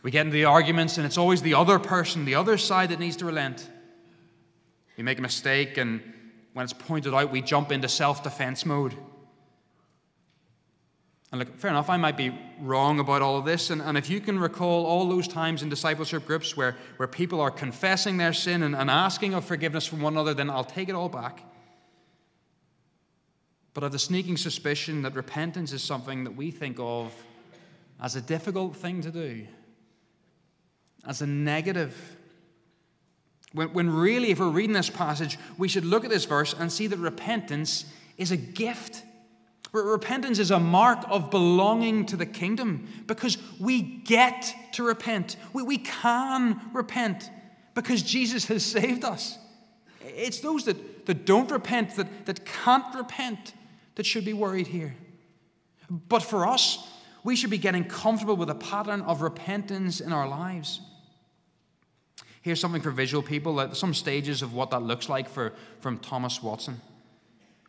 We 0.04 0.12
get 0.12 0.26
into 0.26 0.34
the 0.34 0.44
arguments, 0.44 0.98
and 0.98 1.06
it's 1.06 1.18
always 1.18 1.44
the 1.44 1.54
other 1.54 1.80
person, 1.80 2.26
the 2.26 2.36
other 2.36 2.58
side 2.58 2.90
that 2.90 3.00
needs 3.00 3.16
to 3.16 3.26
relent. 3.26 3.66
We 5.00 5.04
make 5.04 5.18
a 5.18 5.22
mistake, 5.22 5.78
and 5.78 6.02
when 6.52 6.66
it's 6.66 6.74
pointed 6.74 7.14
out, 7.14 7.32
we 7.32 7.42
jump 7.42 7.72
into 7.72 7.88
self 7.88 8.22
defense 8.22 8.66
mode. 8.66 8.94
And 11.32 11.40
look, 11.40 11.58
fair 11.58 11.72
enough, 11.72 11.90
I 11.90 11.96
might 11.96 12.18
be 12.18 12.38
wrong 12.60 13.00
about 13.00 13.22
all 13.22 13.38
of 13.38 13.46
this. 13.46 13.70
And, 13.70 13.82
and 13.82 13.98
if 13.98 14.10
you 14.10 14.20
can 14.20 14.38
recall 14.38 14.86
all 14.86 15.08
those 15.08 15.26
times 15.26 15.64
in 15.64 15.70
discipleship 15.70 16.26
groups 16.26 16.58
where, 16.58 16.76
where 16.98 17.08
people 17.08 17.40
are 17.40 17.50
confessing 17.50 18.18
their 18.18 18.34
sin 18.34 18.62
and, 18.62 18.76
and 18.76 18.90
asking 18.90 19.34
of 19.36 19.46
forgiveness 19.46 19.86
from 19.86 20.02
one 20.02 20.16
another, 20.16 20.34
then 20.34 20.50
I'll 20.50 20.66
take 20.66 20.90
it 20.90 20.96
all 20.96 21.08
back. 21.08 21.44
But 23.74 23.86
I've 23.86 23.94
the 23.94 24.00
sneaking 24.00 24.36
suspicion 24.36 25.04
that 25.04 25.16
repentance 25.16 25.72
is 25.72 25.82
something 25.82 26.26
that 26.26 26.36
we 26.36 26.52
think 26.52 26.76
of 26.78 27.14
as 28.02 28.18
a 28.18 28.22
difficult 28.22 28.76
thing 28.76 29.00
to 29.04 29.12
do, 29.12 29.48
as 31.08 31.22
a 31.22 31.26
negative. 31.26 32.18
When, 33.54 33.74
when 33.74 33.90
really, 33.90 34.32
if 34.32 34.40
we're 34.40 34.50
reading 34.50 34.74
this 34.74 34.90
passage, 34.90 35.38
we 35.58 35.68
should 35.68 35.86
look 35.86 36.04
at 36.04 36.10
this 36.10 36.26
verse 36.26 36.54
and 36.54 36.72
see 36.72 36.88
that 36.88 36.98
repentance 36.98 37.86
is 38.18 38.32
a 38.32 38.38
gift. 38.38 39.04
Repentance 39.72 40.40
is 40.40 40.52
a 40.52 40.60
mark 40.60 41.04
of 41.10 41.30
belonging 41.30 42.06
to 42.08 42.16
the 42.16 42.26
kingdom 42.26 42.88
because 43.08 43.38
we 43.60 43.82
get 43.82 44.54
to 44.74 44.84
repent. 44.84 45.36
We, 45.54 45.64
we 45.64 45.78
can 45.78 46.60
repent 46.74 47.30
because 47.76 48.04
Jesus 48.04 48.46
has 48.46 48.66
saved 48.66 49.04
us. 49.04 49.38
It's 50.02 50.40
those 50.40 50.66
that, 50.66 51.06
that 51.06 51.26
don't 51.26 51.50
repent, 51.52 51.96
that, 51.96 52.26
that 52.26 52.46
can't 52.46 52.96
repent, 52.96 53.54
that 53.96 54.06
should 54.06 54.26
be 54.26 54.34
worried 54.34 54.68
here. 54.68 54.96
But 55.90 56.24
for 56.24 56.48
us, 56.48 56.88
we 57.24 57.36
should 57.36 57.50
be 57.50 57.58
getting 57.58 57.84
comfortable 57.84 58.36
with 58.36 58.50
a 58.50 58.56
pattern 58.56 59.02
of 59.02 59.22
repentance 59.22 60.00
in 60.00 60.14
our 60.14 60.28
lives. 60.28 60.82
Here's 62.42 62.60
something 62.60 62.82
for 62.82 62.92
visual 62.92 63.22
people, 63.22 63.74
some 63.76 63.94
stages 63.94 64.42
of 64.42 64.54
what 64.54 64.72
that 64.72 64.82
looks 64.82 65.10
like 65.10 65.30
for, 65.30 65.54
from 65.82 66.00
Thomas 66.00 66.42
Watson. 66.42 66.80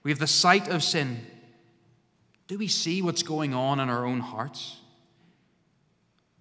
We 0.03 0.11
have 0.11 0.19
the 0.19 0.27
sight 0.27 0.69
of 0.69 0.83
sin 0.83 1.27
do 2.51 2.59
we 2.59 2.67
see 2.67 3.01
what's 3.01 3.23
going 3.23 3.55
on 3.55 3.79
in 3.79 3.89
our 3.89 4.05
own 4.05 4.19
hearts? 4.19 4.77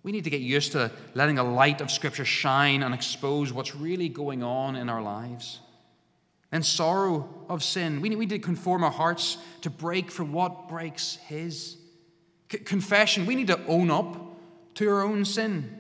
We 0.02 0.12
need 0.12 0.24
to 0.24 0.32
get 0.32 0.42
used 0.42 0.72
to 0.72 0.90
letting 1.14 1.36
the 1.36 1.44
light 1.44 1.82
of 1.82 1.92
Scripture 1.92 2.26
shine 2.26 2.82
and 2.82 2.96
expose 2.96 3.54
what's 3.54 3.76
really 3.76 4.10
going 4.10 4.42
on 4.42 4.76
in 4.76 4.90
our 4.90 5.04
lives. 5.04 5.60
And 6.52 6.66
sorrow 6.66 7.30
of 7.48 7.64
sin. 7.64 8.02
We 8.02 8.10
need 8.10 8.30
to 8.30 8.40
conform 8.40 8.84
our 8.84 8.90
hearts 8.90 9.38
to 9.62 9.70
break 9.70 10.10
from 10.10 10.34
what 10.34 10.68
breaks 10.68 11.18
His. 11.28 11.78
C- 12.52 12.58
confession. 12.58 13.28
We 13.28 13.36
need 13.36 13.46
to 13.46 13.64
own 13.68 13.92
up 13.92 14.18
to 14.78 14.90
our 14.90 15.04
own 15.04 15.26
sin. 15.26 15.79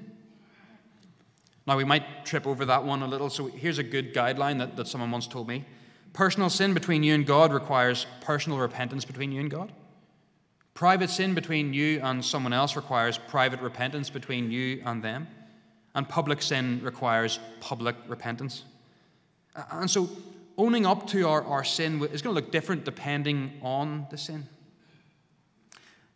Now, 1.69 1.77
we 1.77 1.83
might 1.83 2.25
trip 2.25 2.47
over 2.47 2.65
that 2.65 2.83
one 2.83 3.03
a 3.03 3.07
little, 3.07 3.29
so 3.29 3.45
here's 3.45 3.77
a 3.77 3.83
good 3.83 4.11
guideline 4.11 4.57
that, 4.57 4.75
that 4.75 4.87
someone 4.87 5.11
once 5.11 5.27
told 5.27 5.47
me. 5.47 5.65
Personal 6.13 6.49
sin 6.49 6.73
between 6.73 7.03
you 7.03 7.13
and 7.13 7.27
God 7.27 7.53
requires 7.53 8.07
personal 8.21 8.57
repentance 8.57 9.05
between 9.05 9.31
you 9.31 9.39
and 9.39 9.51
God. 9.51 9.71
Private 10.73 11.11
sin 11.11 11.35
between 11.35 11.71
you 11.75 11.99
and 12.01 12.25
someone 12.25 12.53
else 12.53 12.75
requires 12.75 13.19
private 13.19 13.61
repentance 13.61 14.09
between 14.09 14.49
you 14.49 14.81
and 14.83 15.03
them. 15.03 15.27
And 15.93 16.09
public 16.09 16.41
sin 16.41 16.81
requires 16.83 17.39
public 17.59 17.95
repentance. 18.07 18.63
And 19.71 19.91
so, 19.91 20.09
owning 20.57 20.87
up 20.87 21.05
to 21.09 21.27
our, 21.27 21.43
our 21.43 21.63
sin 21.63 22.01
is 22.05 22.23
going 22.23 22.35
to 22.35 22.41
look 22.41 22.51
different 22.51 22.83
depending 22.83 23.59
on 23.61 24.07
the 24.09 24.17
sin. 24.17 24.47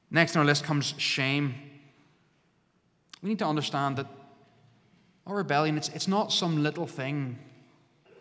Next 0.10 0.36
on 0.36 0.40
our 0.40 0.48
list 0.48 0.64
comes 0.64 0.96
shame. 0.98 1.54
We 3.22 3.30
need 3.30 3.40
to 3.40 3.46
understand 3.46 3.98
that 3.98 4.08
our 5.26 5.36
rebellion, 5.36 5.78
it's, 5.78 5.90
it's 5.90 6.08
not 6.08 6.32
some 6.32 6.64
little 6.64 6.88
thing. 6.88 7.40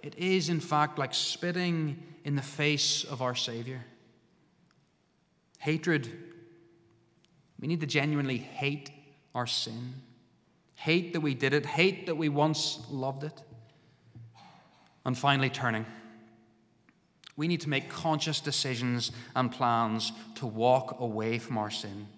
It 0.02 0.16
is, 0.18 0.48
in 0.48 0.60
fact, 0.60 0.98
like 0.98 1.14
spitting 1.14 2.02
in 2.24 2.36
the 2.36 2.42
face 2.42 3.04
of 3.04 3.22
our 3.22 3.34
Savior. 3.34 3.84
Hatred 5.58 6.10
we 7.62 7.68
need 7.68 7.80
to 7.80 7.86
genuinely 7.86 8.38
hate 8.38 8.90
our 9.36 9.46
sin. 9.46 9.94
Hate 10.74 11.12
that 11.12 11.20
we 11.20 11.32
did 11.32 11.54
it, 11.54 11.64
hate 11.64 12.06
that 12.06 12.16
we 12.16 12.28
once 12.28 12.80
loved 12.90 13.22
it. 13.22 13.40
And 15.06 15.16
finally, 15.16 15.48
turning. 15.48 15.86
We 17.36 17.46
need 17.46 17.60
to 17.62 17.68
make 17.68 17.88
conscious 17.88 18.40
decisions 18.40 19.12
and 19.36 19.50
plans 19.50 20.12
to 20.34 20.46
walk 20.46 21.00
away 21.00 21.38
from 21.38 21.56
our 21.56 21.70
sin, 21.70 22.08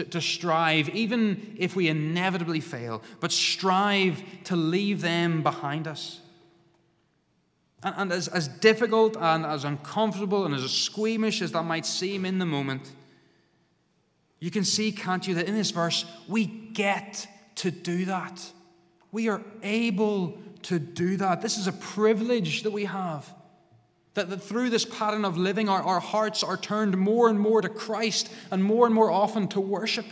to, 0.00 0.10
to 0.10 0.20
strive, 0.20 0.88
even 0.90 1.54
if 1.58 1.76
we 1.76 1.88
inevitably 1.88 2.60
fail, 2.60 3.02
but 3.20 3.32
strive 3.32 4.22
to 4.44 4.56
leave 4.56 5.00
them 5.00 5.42
behind 5.42 5.86
us. 5.86 6.20
And, 7.82 7.94
and 7.96 8.12
as, 8.12 8.28
as 8.28 8.48
difficult 8.48 9.16
and 9.18 9.44
as 9.44 9.64
uncomfortable 9.64 10.46
and 10.46 10.54
as 10.54 10.70
squeamish 10.70 11.42
as 11.42 11.52
that 11.52 11.64
might 11.64 11.86
seem 11.86 12.24
in 12.24 12.38
the 12.38 12.46
moment, 12.46 12.92
you 14.38 14.50
can 14.50 14.64
see, 14.64 14.90
can't 14.90 15.26
you, 15.26 15.34
that 15.34 15.46
in 15.46 15.54
this 15.54 15.70
verse, 15.70 16.04
we 16.26 16.46
get 16.46 17.26
to 17.56 17.70
do 17.70 18.06
that. 18.06 18.42
We 19.12 19.28
are 19.28 19.42
able 19.62 20.38
to 20.62 20.78
do 20.78 21.16
that. 21.18 21.42
This 21.42 21.58
is 21.58 21.66
a 21.66 21.72
privilege 21.72 22.62
that 22.62 22.70
we 22.70 22.86
have. 22.86 23.30
That, 24.14 24.30
that 24.30 24.42
through 24.42 24.70
this 24.70 24.84
pattern 24.84 25.24
of 25.24 25.36
living, 25.36 25.68
our, 25.68 25.82
our 25.82 26.00
hearts 26.00 26.42
are 26.42 26.56
turned 26.56 26.96
more 26.96 27.28
and 27.28 27.38
more 27.38 27.62
to 27.62 27.68
Christ 27.68 28.30
and 28.50 28.62
more 28.62 28.86
and 28.86 28.94
more 28.94 29.10
often 29.10 29.46
to 29.48 29.60
worship. 29.60 30.06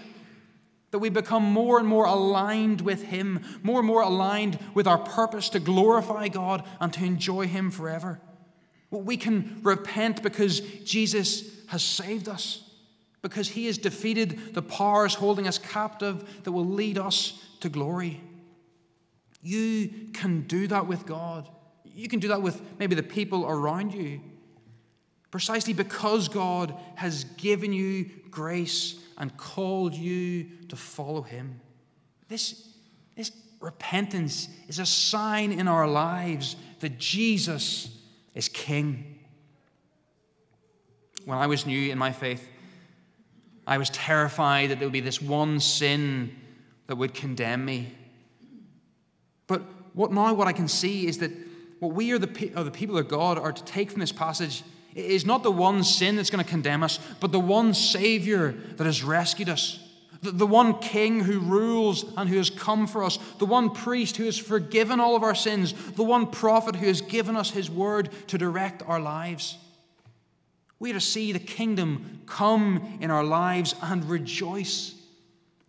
That 0.92 1.00
we 1.00 1.08
become 1.08 1.42
more 1.42 1.78
and 1.78 1.86
more 1.86 2.06
aligned 2.06 2.80
with 2.80 3.04
Him, 3.04 3.40
more 3.62 3.80
and 3.80 3.86
more 3.86 4.02
aligned 4.02 4.58
with 4.74 4.86
our 4.86 4.98
purpose 4.98 5.48
to 5.50 5.60
glorify 5.60 6.28
God 6.28 6.64
and 6.80 6.92
to 6.92 7.04
enjoy 7.04 7.46
Him 7.46 7.70
forever. 7.70 8.20
We 8.90 9.16
can 9.16 9.60
repent 9.62 10.22
because 10.22 10.60
Jesus 10.60 11.66
has 11.66 11.82
saved 11.82 12.28
us 12.28 12.68
because 13.22 13.48
he 13.48 13.66
has 13.66 13.78
defeated 13.78 14.54
the 14.54 14.62
powers 14.62 15.14
holding 15.14 15.46
us 15.48 15.58
captive 15.58 16.44
that 16.44 16.52
will 16.52 16.66
lead 16.66 16.98
us 16.98 17.44
to 17.60 17.68
glory. 17.68 18.20
You 19.42 19.90
can 20.12 20.42
do 20.42 20.66
that 20.68 20.86
with 20.86 21.06
God. 21.06 21.48
You 21.94 22.08
can 22.08 22.20
do 22.20 22.28
that 22.28 22.42
with 22.42 22.60
maybe 22.78 22.94
the 22.94 23.02
people 23.02 23.46
around 23.46 23.94
you. 23.94 24.20
Precisely 25.30 25.74
because 25.74 26.28
God 26.28 26.74
has 26.94 27.24
given 27.36 27.72
you 27.72 28.10
grace 28.30 28.98
and 29.18 29.36
called 29.36 29.94
you 29.94 30.46
to 30.68 30.76
follow 30.76 31.22
Him. 31.22 31.60
This, 32.28 32.68
this 33.14 33.32
repentance 33.60 34.48
is 34.68 34.78
a 34.78 34.86
sign 34.86 35.52
in 35.52 35.68
our 35.68 35.86
lives 35.86 36.56
that 36.80 36.98
Jesus 36.98 37.90
is 38.34 38.48
King. 38.48 39.18
When 41.24 41.36
I 41.36 41.46
was 41.46 41.66
new 41.66 41.90
in 41.90 41.98
my 41.98 42.12
faith, 42.12 42.48
I 43.66 43.76
was 43.76 43.90
terrified 43.90 44.70
that 44.70 44.78
there 44.78 44.88
would 44.88 44.92
be 44.92 45.00
this 45.00 45.20
one 45.20 45.60
sin 45.60 46.34
that 46.86 46.96
would 46.96 47.12
condemn 47.12 47.66
me. 47.66 47.92
But 49.46 49.62
what 49.92 50.10
now 50.10 50.32
what 50.32 50.48
I 50.48 50.52
can 50.52 50.68
see 50.68 51.06
is 51.06 51.18
that 51.18 51.32
what 51.80 51.92
we 51.92 52.12
are 52.12 52.18
the, 52.18 52.52
are 52.56 52.64
the 52.64 52.70
people 52.70 52.98
of 52.98 53.08
God 53.08 53.38
are 53.38 53.52
to 53.52 53.64
take 53.64 53.90
from 53.90 54.00
this 54.00 54.12
passage 54.12 54.62
is 54.94 55.24
not 55.24 55.42
the 55.42 55.52
one 55.52 55.84
sin 55.84 56.16
that's 56.16 56.30
going 56.30 56.44
to 56.44 56.50
condemn 56.50 56.82
us, 56.82 56.98
but 57.20 57.32
the 57.32 57.40
one 57.40 57.74
Savior 57.74 58.52
that 58.76 58.84
has 58.84 59.04
rescued 59.04 59.48
us. 59.48 59.84
The, 60.22 60.32
the 60.32 60.46
one 60.46 60.78
King 60.80 61.20
who 61.20 61.38
rules 61.38 62.04
and 62.16 62.28
who 62.28 62.36
has 62.38 62.50
come 62.50 62.86
for 62.88 63.04
us. 63.04 63.18
The 63.38 63.46
one 63.46 63.70
priest 63.70 64.16
who 64.16 64.24
has 64.24 64.36
forgiven 64.36 64.98
all 64.98 65.14
of 65.14 65.22
our 65.22 65.34
sins. 65.34 65.72
The 65.92 66.02
one 66.02 66.26
prophet 66.26 66.74
who 66.74 66.86
has 66.86 67.00
given 67.00 67.36
us 67.36 67.50
his 67.50 67.70
word 67.70 68.10
to 68.28 68.38
direct 68.38 68.82
our 68.86 68.98
lives. 68.98 69.56
We 70.80 70.90
are 70.90 70.94
to 70.94 71.00
see 71.00 71.32
the 71.32 71.38
kingdom 71.38 72.22
come 72.26 72.98
in 73.00 73.10
our 73.10 73.24
lives 73.24 73.74
and 73.82 74.04
rejoice. 74.08 74.94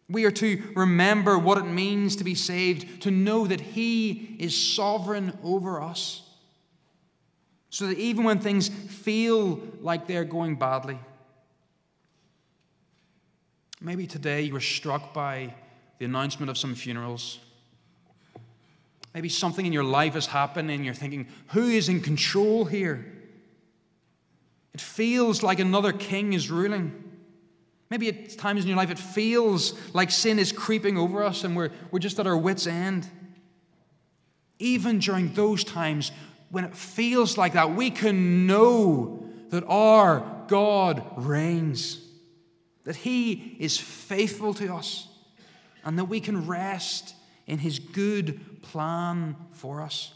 We 0.09 0.25
are 0.25 0.31
to 0.31 0.61
remember 0.75 1.37
what 1.37 1.59
it 1.59 1.65
means 1.65 2.15
to 2.15 2.23
be 2.23 2.33
saved, 2.33 3.03
to 3.03 3.11
know 3.11 3.45
that 3.45 3.61
He 3.61 4.35
is 4.39 4.57
sovereign 4.57 5.37
over 5.43 5.81
us. 5.81 6.23
So 7.69 7.87
that 7.87 7.99
even 7.99 8.23
when 8.23 8.39
things 8.39 8.67
feel 8.69 9.61
like 9.81 10.07
they're 10.07 10.25
going 10.25 10.55
badly, 10.55 10.97
maybe 13.79 14.07
today 14.07 14.41
you 14.41 14.53
were 14.53 14.59
struck 14.59 15.13
by 15.13 15.53
the 15.99 16.05
announcement 16.05 16.49
of 16.49 16.57
some 16.57 16.73
funerals. 16.73 17.39
Maybe 19.13 19.29
something 19.29 19.65
in 19.65 19.73
your 19.73 19.83
life 19.83 20.13
has 20.13 20.25
happened 20.25 20.71
and 20.71 20.83
you're 20.83 20.93
thinking, 20.93 21.27
who 21.49 21.67
is 21.67 21.89
in 21.89 22.01
control 22.01 22.65
here? 22.65 23.05
It 24.73 24.81
feels 24.81 25.43
like 25.43 25.59
another 25.59 25.91
king 25.91 26.33
is 26.33 26.49
ruling. 26.49 27.08
Maybe 27.89 28.07
at 28.09 28.37
times 28.37 28.61
in 28.61 28.67
your 28.67 28.77
life 28.77 28.91
it 28.91 28.99
feels 28.99 29.73
like 29.93 30.11
sin 30.11 30.37
is 30.37 30.51
creeping 30.51 30.97
over 30.97 31.23
us 31.23 31.43
and 31.43 31.55
we're, 31.55 31.71
we're 31.91 31.99
just 31.99 32.19
at 32.19 32.27
our 32.27 32.37
wits' 32.37 32.67
end. 32.67 33.09
Even 34.59 34.99
during 34.99 35.33
those 35.33 35.63
times 35.63 36.11
when 36.51 36.63
it 36.63 36.75
feels 36.75 37.37
like 37.37 37.53
that, 37.53 37.75
we 37.75 37.89
can 37.89 38.47
know 38.47 39.23
that 39.49 39.63
our 39.67 40.43
God 40.47 41.03
reigns, 41.17 41.99
that 42.83 42.95
He 42.95 43.55
is 43.59 43.77
faithful 43.77 44.53
to 44.55 44.73
us, 44.73 45.07
and 45.83 45.97
that 45.97 46.05
we 46.05 46.19
can 46.19 46.47
rest 46.47 47.15
in 47.47 47.59
His 47.59 47.79
good 47.79 48.61
plan 48.61 49.35
for 49.51 49.81
us. 49.81 50.13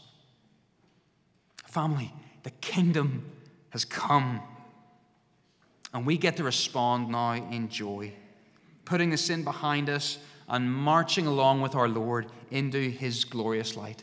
Family, 1.66 2.12
the 2.42 2.50
kingdom 2.50 3.24
has 3.70 3.84
come. 3.84 4.40
And 5.94 6.04
we 6.04 6.18
get 6.18 6.36
to 6.38 6.44
respond 6.44 7.08
now 7.08 7.34
in 7.34 7.68
joy, 7.68 8.12
putting 8.84 9.10
the 9.10 9.16
sin 9.16 9.44
behind 9.44 9.88
us 9.88 10.18
and 10.48 10.70
marching 10.70 11.26
along 11.26 11.60
with 11.60 11.74
our 11.74 11.88
Lord 11.88 12.26
into 12.50 12.90
his 12.90 13.24
glorious 13.24 13.76
light. 13.76 14.02